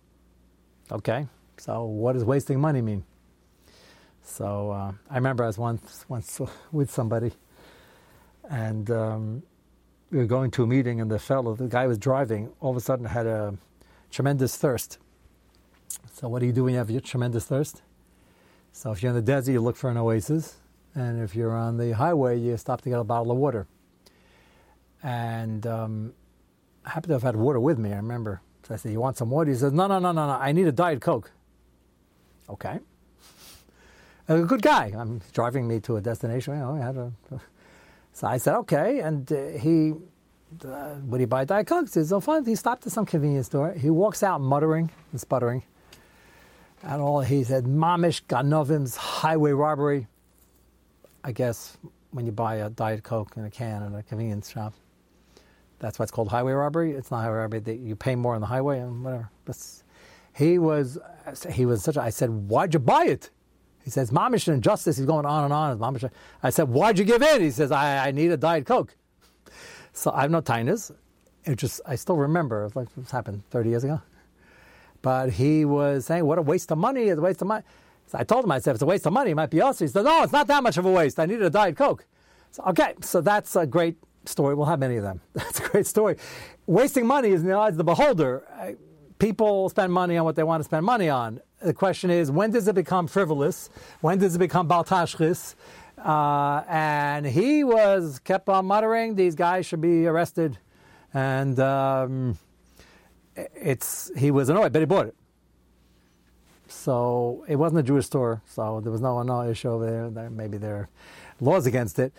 Okay, 0.93 1.27
so 1.57 1.85
what 1.85 2.13
does 2.13 2.25
wasting 2.25 2.61
money 2.61 2.81
mean? 2.81 3.03
So 4.23 4.71
uh, 4.71 4.93
I 5.11 5.17
remember 5.17 5.43
I 5.43 5.49
was 5.49 5.59
once 5.59 6.05
once 6.09 6.41
with 6.71 6.93
somebody, 6.93 7.33
and 8.49 8.89
um, 8.89 9.43
we 10.13 10.19
were 10.19 10.27
going 10.27 10.53
to 10.53 10.63
a 10.63 10.67
meeting, 10.69 11.01
and 11.01 11.11
the 11.11 11.19
fellow, 11.19 11.57
the 11.57 11.67
guy 11.67 11.89
was 11.89 11.99
driving, 11.99 12.53
all 12.61 12.71
of 12.71 12.77
a 12.77 12.81
sudden 12.81 13.05
had 13.05 13.27
a 13.27 13.59
tremendous 14.13 14.57
thirst 14.57 14.99
so 16.13 16.29
what 16.29 16.41
do 16.41 16.47
you 16.47 16.53
do 16.53 16.65
when 16.65 16.75
you 16.75 16.79
have 16.79 16.91
your 16.91 17.01
tremendous 17.01 17.45
thirst? 17.45 17.83
So 18.73 18.93
if 18.93 19.03
you're 19.03 19.11
in 19.11 19.17
the 19.17 19.23
desert, 19.23 19.53
you 19.53 19.61
look 19.61 19.77
for 19.77 19.91
an 19.91 19.97
oasis, 19.97 20.57
and 20.95 21.23
if 21.23 21.35
you're 21.35 21.57
on 21.57 21.77
the 21.77 21.93
highway, 21.93 22.39
you 22.39 22.57
stop 22.57 22.81
to 22.83 22.89
get 22.89 22.99
a 22.99 23.05
bottle 23.05 23.33
of 23.33 23.39
water. 23.39 23.67
And 25.03 25.67
um, 25.67 26.15
I 26.85 26.91
happen 26.91 27.09
to 27.09 27.15
have 27.15 27.23
had 27.23 27.37
water 27.37 27.61
with 27.61 27.79
me. 27.79 27.93
I 27.93 27.97
remember. 27.97 28.41
So 28.63 28.75
I 28.75 28.77
said, 28.77 28.93
"You 28.93 29.01
want 29.01 29.17
some 29.17 29.31
water?" 29.31 29.51
He 29.51 29.57
says, 29.57 29.73
"No, 29.73 29.87
no, 29.87 29.99
no, 29.99 30.13
no, 30.13 30.27
no. 30.27 30.33
I 30.35 30.53
need 30.53 30.67
a 30.67 30.73
diet 30.73 31.01
coke." 31.01 31.31
Okay. 32.49 32.79
A 34.29 34.41
good 34.43 34.63
guy. 34.63 34.93
I'm 34.97 35.21
driving 35.33 35.67
me 35.67 35.81
to 35.81 35.97
a 35.97 36.01
destination. 36.01 36.55
You 36.55 36.61
know, 36.61 36.77
I 36.77 36.79
had 36.79 36.97
a, 36.97 37.13
so 38.13 38.27
I 38.27 38.37
said, 38.37 38.55
"Okay," 38.57 39.01
and 39.01 39.31
uh, 39.33 39.59
he 39.59 39.95
uh, 40.65 40.97
would 41.05 41.21
he 41.21 41.27
buy 41.27 41.45
Diet 41.45 41.67
Coke? 41.67 41.87
He 41.87 41.93
says, 41.93 42.13
oh, 42.13 42.21
fine. 42.21 42.45
He 42.45 42.55
stopped 42.55 42.87
at 42.87 42.93
some 42.93 43.07
convenience 43.07 43.47
store. 43.47 43.73
He 43.73 43.91
walks 43.91 44.23
out 44.23 44.41
muttering 44.41 44.91
and 45.11 45.21
sputtering. 45.21 45.63
And 46.83 47.01
all 47.01 47.21
he 47.21 47.45
said, 47.45 47.65
Mamish 47.65 48.23
Ganovim's 48.27 48.97
highway 48.97 49.53
robbery. 49.53 50.09
I 51.23 51.33
guess 51.33 51.77
when 52.11 52.27
you 52.27 52.33
buy 52.33 52.57
a 52.57 52.71
Diet 52.71 53.05
Coke 53.05 53.35
in 53.37 53.45
a 53.45 53.51
can 53.51 53.83
at 53.83 53.99
a 53.99 54.03
convenience 54.03 54.51
shop, 54.51 54.75
that's 55.79 55.99
why 55.99 56.05
it's 56.05 56.13
called 56.13 56.29
highway 56.29 56.53
robbery. 56.53 56.93
It's 56.93 57.11
not 57.11 57.23
highway 57.23 57.39
robbery. 57.39 57.61
That 57.61 57.79
you 57.79 57.95
pay 57.95 58.17
more 58.17 58.35
on 58.35 58.41
the 58.41 58.47
highway 58.47 58.81
and 58.81 59.05
whatever. 59.05 59.31
He 60.35 60.59
was, 60.59 60.99
he 61.51 61.67
was 61.67 61.83
such. 61.83 61.97
A, 61.97 62.03
I 62.03 62.11
said, 62.11 62.31
why'd 62.31 62.75
you 62.75 62.81
buy 62.81 63.05
it? 63.05 63.31
He 63.85 63.91
says, 63.91 64.11
Mamish 64.11 64.47
and 64.49 64.57
injustice. 64.57 64.97
He's 64.97 65.07
going 65.07 65.27
on 65.27 65.45
and 65.45 65.53
on. 65.53 65.79
Mamish. 65.79 66.09
I 66.43 66.51
said, 66.51 66.69
why'd 66.69 66.99
you 66.99 67.05
give 67.05 67.23
in? 67.23 67.41
He 67.41 67.51
says, 67.51 67.71
I, 67.73 68.09
I 68.09 68.11
need 68.13 68.31
a 68.31 68.37
Diet 68.37 68.67
Coke. 68.67 68.97
So 69.93 70.11
I 70.11 70.23
have 70.23 70.31
no 70.31 70.41
tainas. 70.41 70.93
It 71.45 71.57
just 71.57 71.81
I 71.87 71.97
still 71.97 72.17
remember 72.17 72.71
like 72.75 72.89
this 72.97 73.11
happened 73.11 73.43
30 73.51 73.71
years 73.71 73.85
ago. 73.85 74.01
But 75.03 75.31
he 75.31 75.65
was 75.65 76.07
saying, 76.07 76.25
"What 76.25 76.39
a 76.39 76.43
waste 76.43 76.71
of 76.71 76.79
money! 76.79 77.05
It's 77.09 77.19
a 77.19 77.23
waste 77.23 77.43
of 77.43 77.49
money." 77.49 77.65
So 78.07 78.19
I 78.19 78.25
told 78.25 78.45
him, 78.45 78.53
I 78.53 78.59
said, 78.59 78.75
it's 78.75 78.83
a 78.83 78.87
waste 78.87 79.07
of 79.07 79.13
money, 79.13 79.33
it 79.33 79.35
might 79.35 79.51
be 79.51 79.61
us." 79.61 79.79
He 79.81 79.89
said, 79.89 80.05
"No, 80.05 80.23
it's 80.23 80.33
not 80.33 80.47
that 80.47 80.63
much 80.63 80.79
of 80.79 80.85
a 80.85 80.91
waste. 80.91 81.19
I 81.19 81.27
needed 81.27 81.43
a 81.43 81.51
diet 81.51 81.77
coke." 81.77 82.07
So, 82.51 82.63
okay, 82.69 82.95
so 83.01 83.21
that's 83.21 83.57
a 83.57 83.67
great 83.67 83.97
story. 84.25 84.55
We'll 84.55 84.67
have 84.67 84.79
many 84.79 84.97
of 84.97 85.03
them. 85.03 85.21
That's 85.35 85.59
a 85.59 85.69
great 85.69 85.87
story. 85.87 86.17
Wasting 86.67 87.07
money 87.07 87.31
is 87.31 87.41
in 87.41 87.49
the 87.49 87.57
eyes 87.57 87.73
of 87.73 87.79
the 87.79 87.85
beholder. 87.85 88.77
People 89.19 89.69
spend 89.69 89.93
money 89.93 90.17
on 90.17 90.25
what 90.25 90.37
they 90.37 90.43
want 90.43 90.61
to 90.61 90.65
spend 90.65 90.85
money 90.85 91.09
on. 91.09 91.41
The 91.61 91.73
question 91.73 92.11
is, 92.11 92.31
when 92.31 92.51
does 92.51 92.69
it 92.69 92.75
become 92.75 93.07
frivolous? 93.07 93.71
When 94.01 94.19
does 94.19 94.35
it 94.35 94.39
become 94.39 94.69
baltashchis? 94.69 95.55
Uh, 95.99 96.63
and 96.69 97.25
he 97.27 97.63
was 97.65 98.19
kept 98.19 98.49
on 98.49 98.67
muttering, 98.67 99.15
"These 99.15 99.35
guys 99.35 99.67
should 99.67 99.81
be 99.81 100.07
arrested," 100.07 100.59
and 101.15 101.59
um, 101.61 102.39
it's 103.37 104.11
he 104.17 104.31
was 104.31 104.49
annoyed, 104.49 104.73
but 104.73 104.81
he 104.81 104.87
bought 104.87 105.07
it. 105.07 105.15
So 106.69 107.45
it 107.49 107.57
wasn't 107.57 107.81
a 107.81 107.83
Jewish 107.83 108.07
store, 108.07 108.43
so 108.47 108.81
there 108.81 108.93
was 108.93 109.01
no 109.01 109.23
no 109.23 109.49
issue 109.49 109.69
over 109.69 109.87
there. 109.91 110.11
there 110.11 110.31
maybe 110.31 110.59
there 110.59 110.77
are 110.77 110.89
laws 111.41 111.67
against 111.67 111.99
it. 111.99 112.13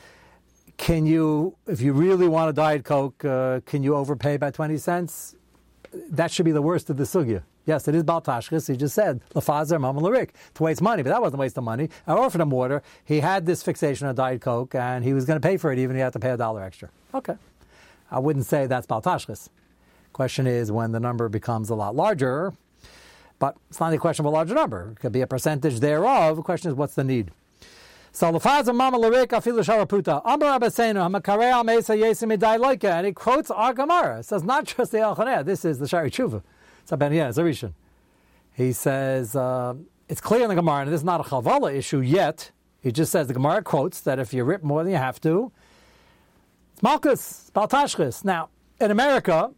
Can 0.78 1.06
you, 1.06 1.56
if 1.68 1.82
you 1.82 1.94
really 1.94 2.28
want 2.28 2.50
a 2.50 2.54
diet 2.54 2.84
coke, 2.84 3.24
uh, 3.24 3.60
can 3.66 3.84
you 3.84 3.96
overpay 3.96 4.38
by 4.38 4.52
twenty 4.52 4.78
cents? 4.78 5.36
That 6.10 6.32
should 6.32 6.46
be 6.46 6.52
the 6.52 6.62
worst 6.62 6.90
of 6.90 6.98
the 6.98 7.04
sugya. 7.04 7.44
Yes, 7.66 7.88
it 7.88 7.96
is 7.96 8.04
Baltashkis. 8.04 8.68
He 8.68 8.76
just 8.76 8.94
said, 8.94 9.22
Lafazer, 9.36 9.80
Mama 9.80 10.02
Larik, 10.02 10.32
to 10.56 10.64
waste 10.64 10.82
money, 10.82 11.02
but 11.02 11.12
that 11.12 11.22
wasn't 11.22 11.40
a 11.40 11.42
waste 11.42 11.58
of 11.58 11.64
money. 11.64 11.90
I 12.06 12.14
offered 12.14 12.42
him 12.42 12.50
water. 12.50 12.84
He 13.06 13.22
had 13.22 13.46
this 13.46 13.64
fixation 13.64 14.08
on 14.08 14.16
Diet 14.16 14.42
Coke, 14.42 14.76
and 14.76 15.04
he 15.04 15.14
was 15.14 15.26
going 15.26 15.40
to 15.40 15.48
pay 15.48 15.56
for 15.56 15.72
it, 15.72 15.80
even 15.80 15.96
if 15.96 16.00
he 16.00 16.02
had 16.02 16.14
to 16.14 16.20
pay 16.20 16.32
a 16.32 16.38
dollar 16.38 16.62
extra. 16.62 16.90
Okay. 17.14 17.36
I 18.12 18.20
wouldn't 18.20 18.46
say 18.46 18.66
that's 18.66 18.86
Baltashkis. 18.86 19.50
Question 20.14 20.46
is 20.48 20.72
when 20.72 20.92
the 20.92 21.00
number 21.00 21.28
becomes 21.28 21.70
a 21.70 21.76
lot 21.76 21.96
larger, 21.96 22.54
but 23.40 23.58
it's 23.70 23.80
not 23.80 23.92
a 23.92 23.98
question 23.98 24.26
of 24.26 24.32
a 24.32 24.36
larger 24.36 24.54
number. 24.54 24.92
It 24.92 25.00
could 25.00 25.12
be 25.12 25.22
a 25.22 25.28
percentage 25.28 25.80
thereof. 25.80 26.38
The 26.38 26.44
question 26.44 26.70
is, 26.70 26.78
what's 26.78 26.94
the 26.94 27.04
need? 27.04 27.32
So 28.12 28.32
Lafazer 28.32 28.76
Mama 28.76 29.00
Larik 29.00 29.30
Afilu 29.30 29.64
Sharaputa. 29.66 30.22
Amar 30.24 30.60
Hamakare 30.60 31.52
Al 31.52 31.64
Mesa. 31.64 32.88
And 32.88 33.08
he 33.08 33.12
quotes 33.12 33.50
our 33.50 33.74
Gemara. 33.74 34.20
It 34.20 34.26
says 34.26 34.44
not 34.44 34.66
just 34.66 34.92
the 34.92 35.00
Al 35.00 35.44
This 35.44 35.66
is 35.66 35.80
the 35.80 35.88
Shari 35.88 36.12
Tshuva. 36.12 36.44
It's 36.84 36.92
a 36.92 36.98
Ben 36.98 37.12
it's 37.12 37.40
a 37.40 37.42
Rishon. 37.42 37.74
He 38.54 38.72
says, 38.72 39.36
uh, 39.36 39.74
it's 40.08 40.22
clear 40.22 40.44
in 40.44 40.50
the 40.50 40.56
Gemara, 40.56 40.82
and 40.82 40.92
this 40.92 41.00
is 41.00 41.04
not 41.04 41.22
a 41.22 41.24
Chavala 41.24 41.74
issue 41.74 42.02
yet. 42.02 42.52
He 42.82 42.92
just 42.92 43.12
says, 43.12 43.28
the 43.28 43.34
Gemara 43.34 43.64
quotes 43.64 44.02
that 44.02 44.20
if 44.20 44.32
you 44.32 44.44
rip 44.44 44.62
more 44.62 44.84
than 44.84 44.92
you 44.92 45.00
have 45.00 45.20
to, 45.22 45.52
it's 46.74 46.82
Malkus, 46.82 47.52
Baltashchis. 47.52 48.24
Now, 48.24 48.50
in 48.80 48.92
America, 48.92 49.52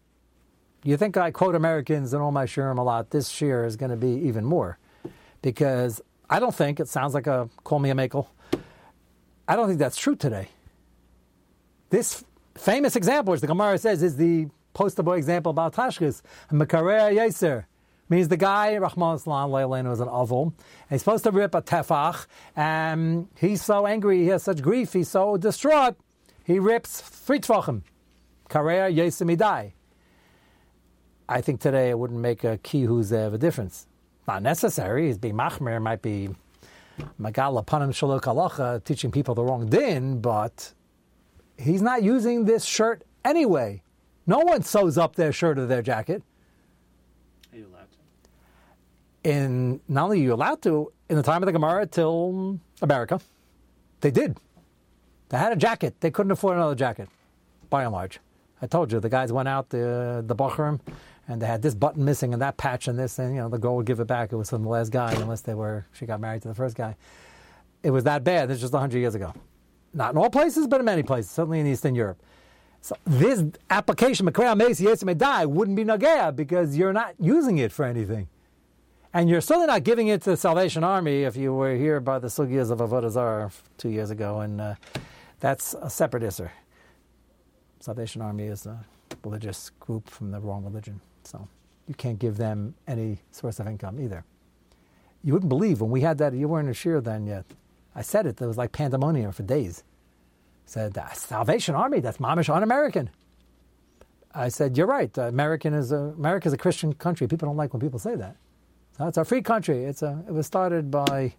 you 0.85 0.97
think 0.97 1.17
I 1.17 1.31
quote 1.31 1.55
Americans 1.55 2.13
in 2.13 2.21
all 2.21 2.31
my 2.31 2.45
shirim 2.45 2.77
a 2.77 2.81
lot. 2.83 3.09
This 3.09 3.41
year 3.41 3.65
is 3.65 3.75
going 3.75 3.89
to 3.89 3.97
be 3.97 4.27
even 4.27 4.45
more. 4.45 4.77
Because 5.41 6.01
I 6.29 6.39
don't 6.39 6.53
think, 6.53 6.79
it 6.79 6.87
sounds 6.87 7.13
like 7.13 7.27
a 7.27 7.49
call 7.63 7.79
me 7.79 7.89
a 7.89 7.95
makel, 7.95 8.27
I 9.47 9.55
don't 9.55 9.67
think 9.67 9.79
that's 9.79 9.97
true 9.97 10.15
today. 10.15 10.47
This 11.89 12.23
famous 12.55 12.95
example, 12.95 13.31
which 13.31 13.41
the 13.41 13.47
Gemara 13.47 13.77
says 13.77 14.01
is 14.01 14.17
the 14.17 14.47
poster 14.73 15.03
boy 15.03 15.17
example 15.17 15.49
about 15.49 15.73
Tashkis. 15.73 16.21
Mekareya 16.51 17.15
Yeser 17.15 17.65
means 18.09 18.27
the 18.27 18.37
guy, 18.37 18.77
Rahman 18.77 19.15
Islam, 19.15 19.49
Leilin, 19.51 19.87
was 19.89 19.99
an 19.99 20.09
oval, 20.09 20.53
and 20.57 20.89
he's 20.89 21.01
supposed 21.01 21.23
to 21.23 21.31
rip 21.31 21.55
a 21.55 21.61
tefach, 21.61 22.27
and 22.55 23.27
he's 23.37 23.63
so 23.63 23.87
angry, 23.87 24.19
he 24.19 24.27
has 24.27 24.43
such 24.43 24.61
grief, 24.61 24.93
he's 24.93 25.09
so 25.09 25.37
distraught, 25.37 25.95
he 26.43 26.59
rips 26.59 27.01
three 27.01 27.39
tefachim. 27.39 27.81
Kareya 28.49 28.93
Yeser 28.95 29.27
Midai. 29.27 29.74
I 31.27 31.41
think 31.41 31.59
today 31.59 31.89
it 31.89 31.97
wouldn't 31.97 32.19
make 32.19 32.43
a 32.43 32.57
kihuz 32.59 33.11
of 33.11 33.33
a 33.33 33.37
difference. 33.37 33.87
Not 34.27 34.43
necessary, 34.43 35.07
he's 35.07 35.17
being 35.17 35.35
machmer, 35.35 35.81
might 35.81 36.01
be 36.01 36.29
Magala 37.17 37.63
Panim 37.63 37.89
Shalok 37.89 38.21
Halacha, 38.21 38.83
teaching 38.83 39.11
people 39.11 39.35
the 39.35 39.43
wrong 39.43 39.67
din, 39.67 40.21
but 40.21 40.73
he's 41.57 41.81
not 41.81 42.03
using 42.03 42.45
this 42.45 42.63
shirt 42.63 43.03
anyway. 43.23 43.81
No 44.27 44.39
one 44.39 44.61
sews 44.61 44.97
up 44.97 45.15
their 45.15 45.31
shirt 45.31 45.59
or 45.59 45.65
their 45.65 45.81
jacket. 45.81 46.23
Are 47.51 47.57
you 47.57 47.67
allowed 47.67 47.87
to? 47.91 49.29
In 49.29 49.81
not 49.87 50.05
only 50.05 50.19
are 50.19 50.23
you 50.23 50.33
allowed 50.33 50.61
to, 50.63 50.91
in 51.09 51.15
the 51.15 51.23
time 51.23 51.41
of 51.41 51.47
the 51.47 51.51
Gemara 51.51 51.85
till 51.85 52.59
America, 52.81 53.19
they 54.01 54.11
did. 54.11 54.37
They 55.29 55.37
had 55.37 55.51
a 55.51 55.55
jacket. 55.55 55.95
They 55.99 56.11
couldn't 56.11 56.31
afford 56.31 56.57
another 56.57 56.75
jacket, 56.75 57.09
by 57.69 57.83
and 57.83 57.91
large. 57.91 58.19
I 58.61 58.67
told 58.67 58.91
you 58.91 58.99
the 58.99 59.09
guys 59.09 59.31
went 59.31 59.47
out 59.47 59.69
the 59.69 60.23
the 60.25 60.35
Bachram, 60.35 60.79
and 61.27 61.41
they 61.41 61.45
had 61.45 61.61
this 61.61 61.75
button 61.75 62.05
missing 62.05 62.33
and 62.33 62.41
that 62.41 62.57
patch 62.57 62.87
and 62.87 62.97
this, 62.97 63.19
and 63.19 63.35
you 63.35 63.41
know 63.41 63.49
the 63.49 63.57
girl 63.57 63.75
would 63.77 63.85
give 63.85 63.99
it 63.99 64.07
back. 64.07 64.31
It 64.31 64.35
was 64.35 64.49
from 64.49 64.63
the 64.63 64.69
last 64.69 64.91
guy, 64.91 65.13
unless 65.13 65.41
they 65.41 65.53
were 65.53 65.85
she 65.93 66.05
got 66.05 66.19
married 66.19 66.41
to 66.43 66.47
the 66.47 66.55
first 66.55 66.75
guy. 66.75 66.95
It 67.83 67.91
was 67.91 68.03
that 68.05 68.23
bad. 68.23 68.49
This 68.49 68.55
is 68.55 68.61
just 68.61 68.73
hundred 68.73 68.99
years 68.99 69.15
ago. 69.15 69.33
Not 69.93 70.11
in 70.11 70.17
all 70.17 70.29
places, 70.29 70.67
but 70.67 70.79
in 70.79 70.85
many 70.85 71.03
places, 71.03 71.31
certainly 71.31 71.59
in 71.59 71.67
Eastern 71.67 71.95
Europe. 71.95 72.21
So 72.81 72.95
this 73.05 73.43
application, 73.71 74.27
die, 74.27 75.45
wouldn't 75.45 75.75
be 75.75 75.83
Nagea 75.83 76.35
because 76.35 76.77
you're 76.77 76.93
not 76.93 77.15
using 77.19 77.57
it 77.57 77.71
for 77.71 77.83
anything. 77.83 78.27
And 79.11 79.27
you're 79.29 79.41
certainly 79.41 79.67
not 79.67 79.83
giving 79.83 80.07
it 80.07 80.21
to 80.23 80.31
the 80.31 80.37
Salvation 80.37 80.83
Army 80.83 81.23
if 81.23 81.35
you 81.35 81.53
were 81.53 81.75
here 81.75 81.99
by 81.99 82.19
the 82.19 82.27
Sugyas 82.27 82.69
of 82.69 82.79
Avodah 82.79 83.09
Zarah 83.09 83.49
two 83.77 83.89
years 83.89 84.11
ago, 84.11 84.41
and 84.41 84.61
uh, 84.61 84.75
that's 85.39 85.73
a 85.81 85.89
separate. 85.89 86.39
Salvation 87.79 88.21
Army 88.21 88.43
is 88.43 88.65
a 88.65 88.85
religious 89.23 89.71
group 89.79 90.09
from 90.09 90.31
the 90.31 90.39
wrong 90.39 90.63
religion, 90.63 91.01
so 91.27 91.47
you 91.87 91.95
can't 91.95 92.19
give 92.19 92.37
them 92.37 92.75
any 92.87 93.19
source 93.31 93.59
of 93.59 93.67
income 93.67 93.99
either. 93.99 94.23
You 95.23 95.33
wouldn't 95.33 95.49
believe 95.49 95.81
when 95.81 95.91
we 95.91 96.01
had 96.01 96.17
that, 96.19 96.33
you 96.33 96.47
weren't 96.47 96.69
a 96.69 96.73
shear 96.73 97.01
then 97.01 97.25
yet. 97.25 97.45
I 97.95 98.01
said 98.01 98.25
it, 98.25 98.37
there 98.37 98.47
was 98.47 98.57
like 98.57 98.71
pandemonium 98.71 99.31
for 99.31 99.43
days 99.43 99.83
I 100.65 100.69
said, 100.69 100.93
the 100.93 101.07
Salvation 101.13 101.75
Army, 101.75 101.99
that's 101.99 102.17
Mamish 102.17 102.53
un-American. 102.53 103.09
I 104.33 104.49
said, 104.49 104.77
you're 104.77 104.87
right. 104.87 105.15
American 105.17 105.73
is 105.73 105.91
a, 105.91 105.97
America 105.97 106.47
is 106.47 106.53
a 106.53 106.57
Christian 106.57 106.93
country. 106.93 107.27
People 107.27 107.47
don't 107.47 107.55
like 107.55 107.71
when 107.71 107.79
people 107.79 107.99
say 107.99 108.15
that. 108.15 108.35
So 108.97 109.07
it's 109.07 109.17
a 109.17 109.23
free 109.23 109.41
country. 109.41 109.85
It's 109.85 110.01
a, 110.01 110.23
it 110.27 110.31
was 110.31 110.47
started 110.47 110.89
by, 110.89 111.35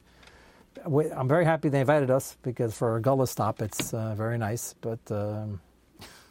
I'm 0.86 1.28
very 1.28 1.44
happy 1.44 1.68
they 1.68 1.80
invited 1.80 2.10
us 2.10 2.36
because 2.42 2.74
for 2.74 2.96
a 2.96 3.02
Gullah 3.02 3.26
stop, 3.26 3.60
it's 3.60 3.92
uh, 3.92 4.14
very 4.14 4.38
nice, 4.38 4.74
but 4.80 5.00
um, 5.10 5.60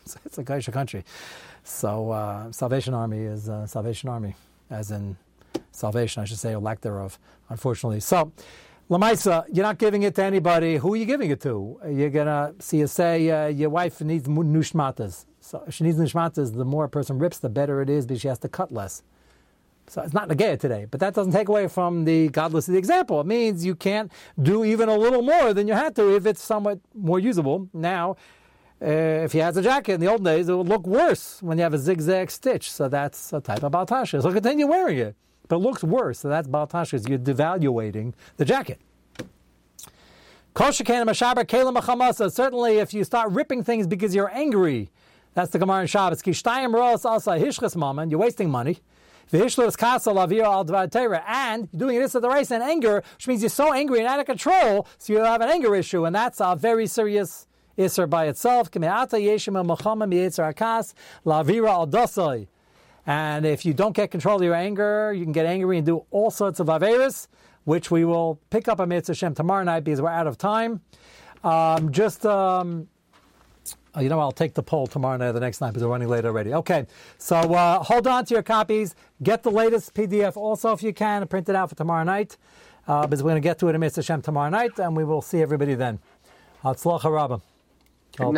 it's, 0.25 0.37
a 0.37 0.43
Geisha 0.43 0.71
country. 0.71 1.03
So 1.63 2.11
uh, 2.11 2.51
Salvation 2.51 2.93
Army 2.93 3.19
is 3.19 3.49
uh, 3.49 3.65
Salvation 3.65 4.09
Army, 4.09 4.35
as 4.69 4.91
in 4.91 5.17
salvation, 5.71 6.21
I 6.21 6.25
should 6.25 6.37
say, 6.37 6.53
or 6.53 6.59
lack 6.59 6.81
thereof, 6.81 7.17
unfortunately. 7.49 7.99
So 7.99 8.31
Lamaisa, 8.89 9.45
you're 9.51 9.65
not 9.65 9.79
giving 9.79 10.03
it 10.03 10.13
to 10.15 10.23
anybody. 10.23 10.77
Who 10.77 10.93
are 10.93 10.97
you 10.97 11.05
giving 11.05 11.31
it 11.31 11.41
to? 11.41 11.79
You're 11.89 12.11
gonna 12.11 12.53
see 12.59 12.77
you 12.77 12.87
say 12.87 13.29
uh, 13.31 13.47
your 13.47 13.71
wife 13.71 13.99
needs 14.01 14.27
nushmatas. 14.27 15.25
So 15.39 15.63
she 15.69 15.83
needs 15.83 15.97
nushmatas, 15.97 16.55
the 16.55 16.65
more 16.65 16.85
a 16.85 16.89
person 16.89 17.17
rips, 17.17 17.39
the 17.39 17.49
better 17.49 17.81
it 17.81 17.89
is 17.89 18.05
because 18.05 18.21
she 18.21 18.27
has 18.27 18.39
to 18.39 18.49
cut 18.49 18.71
less. 18.71 19.01
So 19.87 20.01
it's 20.01 20.13
not 20.13 20.29
negaya 20.29 20.59
today, 20.59 20.85
but 20.89 20.99
that 20.99 21.13
doesn't 21.13 21.33
take 21.33 21.47
away 21.47 21.67
from 21.67 22.05
the 22.05 22.29
godless 22.29 22.67
of 22.67 22.73
the 22.73 22.77
example. 22.77 23.21
It 23.21 23.27
means 23.27 23.65
you 23.65 23.75
can't 23.75 24.11
do 24.41 24.63
even 24.63 24.89
a 24.89 24.97
little 24.97 25.21
more 25.21 25.53
than 25.53 25.67
you 25.67 25.73
had 25.73 25.95
to 25.95 26.15
if 26.15 26.25
it's 26.25 26.43
somewhat 26.43 26.79
more 26.93 27.19
usable. 27.19 27.69
Now, 27.73 28.17
Uh, 28.81 29.23
if 29.23 29.31
he 29.31 29.39
has 29.39 29.55
a 29.57 29.61
jacket 29.61 29.93
in 29.93 30.01
the 30.01 30.07
old 30.07 30.23
days, 30.23 30.49
it 30.49 30.55
would 30.55 30.67
look 30.67 30.85
worse 30.85 31.41
when 31.41 31.57
you 31.57 31.63
have 31.63 31.73
a 31.73 31.77
zigzag 31.77 32.29
stitch. 32.29 32.71
So 32.71 32.89
that's 32.89 33.31
a 33.33 33.39
type 33.39 33.63
of 33.63 33.71
bal 33.71 33.85
tashchis. 33.85 34.21
So 34.21 34.31
continue 34.31 34.67
wearing 34.67 34.97
it 34.97 35.15
but 35.47 35.57
it 35.57 35.59
looks 35.59 35.83
worse. 35.83 36.19
So 36.19 36.29
that's 36.29 36.47
Bal 36.47 36.67
Tashchis. 36.67 37.07
You're 37.07 37.19
devaluating 37.19 38.13
the 38.38 38.45
jacket. 38.45 38.79
Uh, 40.57 42.29
certainly, 42.29 42.77
if 42.77 42.93
you 42.93 43.03
start 43.03 43.31
ripping 43.31 43.63
things 43.63 43.88
because 43.88 44.15
you're 44.15 44.33
angry, 44.33 44.89
that's 45.33 45.51
the 45.51 45.59
Gemara 45.59 45.81
in 45.81 45.88
Shabbos. 45.88 46.21
You're 46.25 48.19
wasting 48.19 48.49
money. 48.49 48.79
And 49.31 49.41
you're 49.41 49.49
doing 51.79 51.99
this 51.99 52.15
at 52.15 52.21
the 52.21 52.29
race 52.29 52.51
in 52.51 52.61
anger, 52.61 53.03
which 53.15 53.27
means 53.27 53.41
you're 53.41 53.49
so 53.49 53.73
angry 53.73 53.99
and 53.99 54.07
out 54.07 54.19
of 54.19 54.27
control, 54.27 54.88
so 54.97 55.11
you 55.11 55.19
have 55.19 55.41
an 55.41 55.49
anger 55.49 55.75
issue, 55.75 56.05
and 56.05 56.15
that's 56.15 56.39
a 56.39 56.55
very 56.55 56.88
serious 56.88 57.47
Isser 57.77 58.09
by 58.09 58.27
itself. 58.27 58.69
And 63.07 63.45
if 63.45 63.65
you 63.65 63.73
don't 63.73 63.95
get 63.95 64.11
control 64.11 64.38
of 64.38 64.43
your 64.43 64.55
anger, 64.55 65.13
you 65.13 65.23
can 65.23 65.31
get 65.31 65.45
angry 65.45 65.77
and 65.77 65.85
do 65.85 66.05
all 66.09 66.31
sorts 66.31 66.59
of 66.59 66.67
averis, 66.67 67.27
which 67.63 67.91
we 67.91 68.03
will 68.03 68.39
pick 68.49 68.67
up 68.67 68.79
on 68.79 68.89
Mitzvah 68.89 69.13
Shem 69.13 69.35
tomorrow 69.35 69.63
night 69.63 69.83
because 69.83 70.01
we're 70.01 70.09
out 70.09 70.27
of 70.27 70.38
time. 70.38 70.81
Um, 71.43 71.91
just, 71.91 72.25
um, 72.25 72.88
oh, 73.93 74.01
you 74.01 74.09
know, 74.09 74.19
I'll 74.19 74.31
take 74.31 74.55
the 74.55 74.63
poll 74.63 74.88
tomorrow 74.88 75.17
night, 75.17 75.27
or 75.27 75.33
the 75.33 75.39
next 75.39 75.61
night, 75.61 75.69
because 75.69 75.83
we're 75.83 75.91
running 75.91 76.07
late 76.07 76.25
already. 76.25 76.53
Okay, 76.55 76.88
so 77.19 77.35
uh, 77.35 77.83
hold 77.83 78.07
on 78.07 78.25
to 78.25 78.33
your 78.33 78.41
copies. 78.41 78.95
Get 79.21 79.43
the 79.43 79.51
latest 79.51 79.93
PDF 79.93 80.35
also 80.35 80.71
if 80.73 80.81
you 80.81 80.93
can, 80.93 81.21
and 81.21 81.29
print 81.29 81.47
it 81.47 81.55
out 81.55 81.69
for 81.69 81.75
tomorrow 81.75 82.03
night, 82.03 82.38
uh, 82.88 83.05
because 83.05 83.21
we're 83.21 83.31
going 83.31 83.41
to 83.41 83.47
get 83.47 83.59
to 83.59 83.67
it 83.67 83.75
in 83.75 83.81
Mitzvah 83.81 84.01
Shem 84.01 84.21
tomorrow 84.23 84.49
night, 84.49 84.79
and 84.79 84.97
we 84.97 85.03
will 85.03 85.21
see 85.21 85.43
everybody 85.43 85.75
then. 85.75 85.99
Hatzlacha 86.63 87.11
Rabbah. 87.13 87.54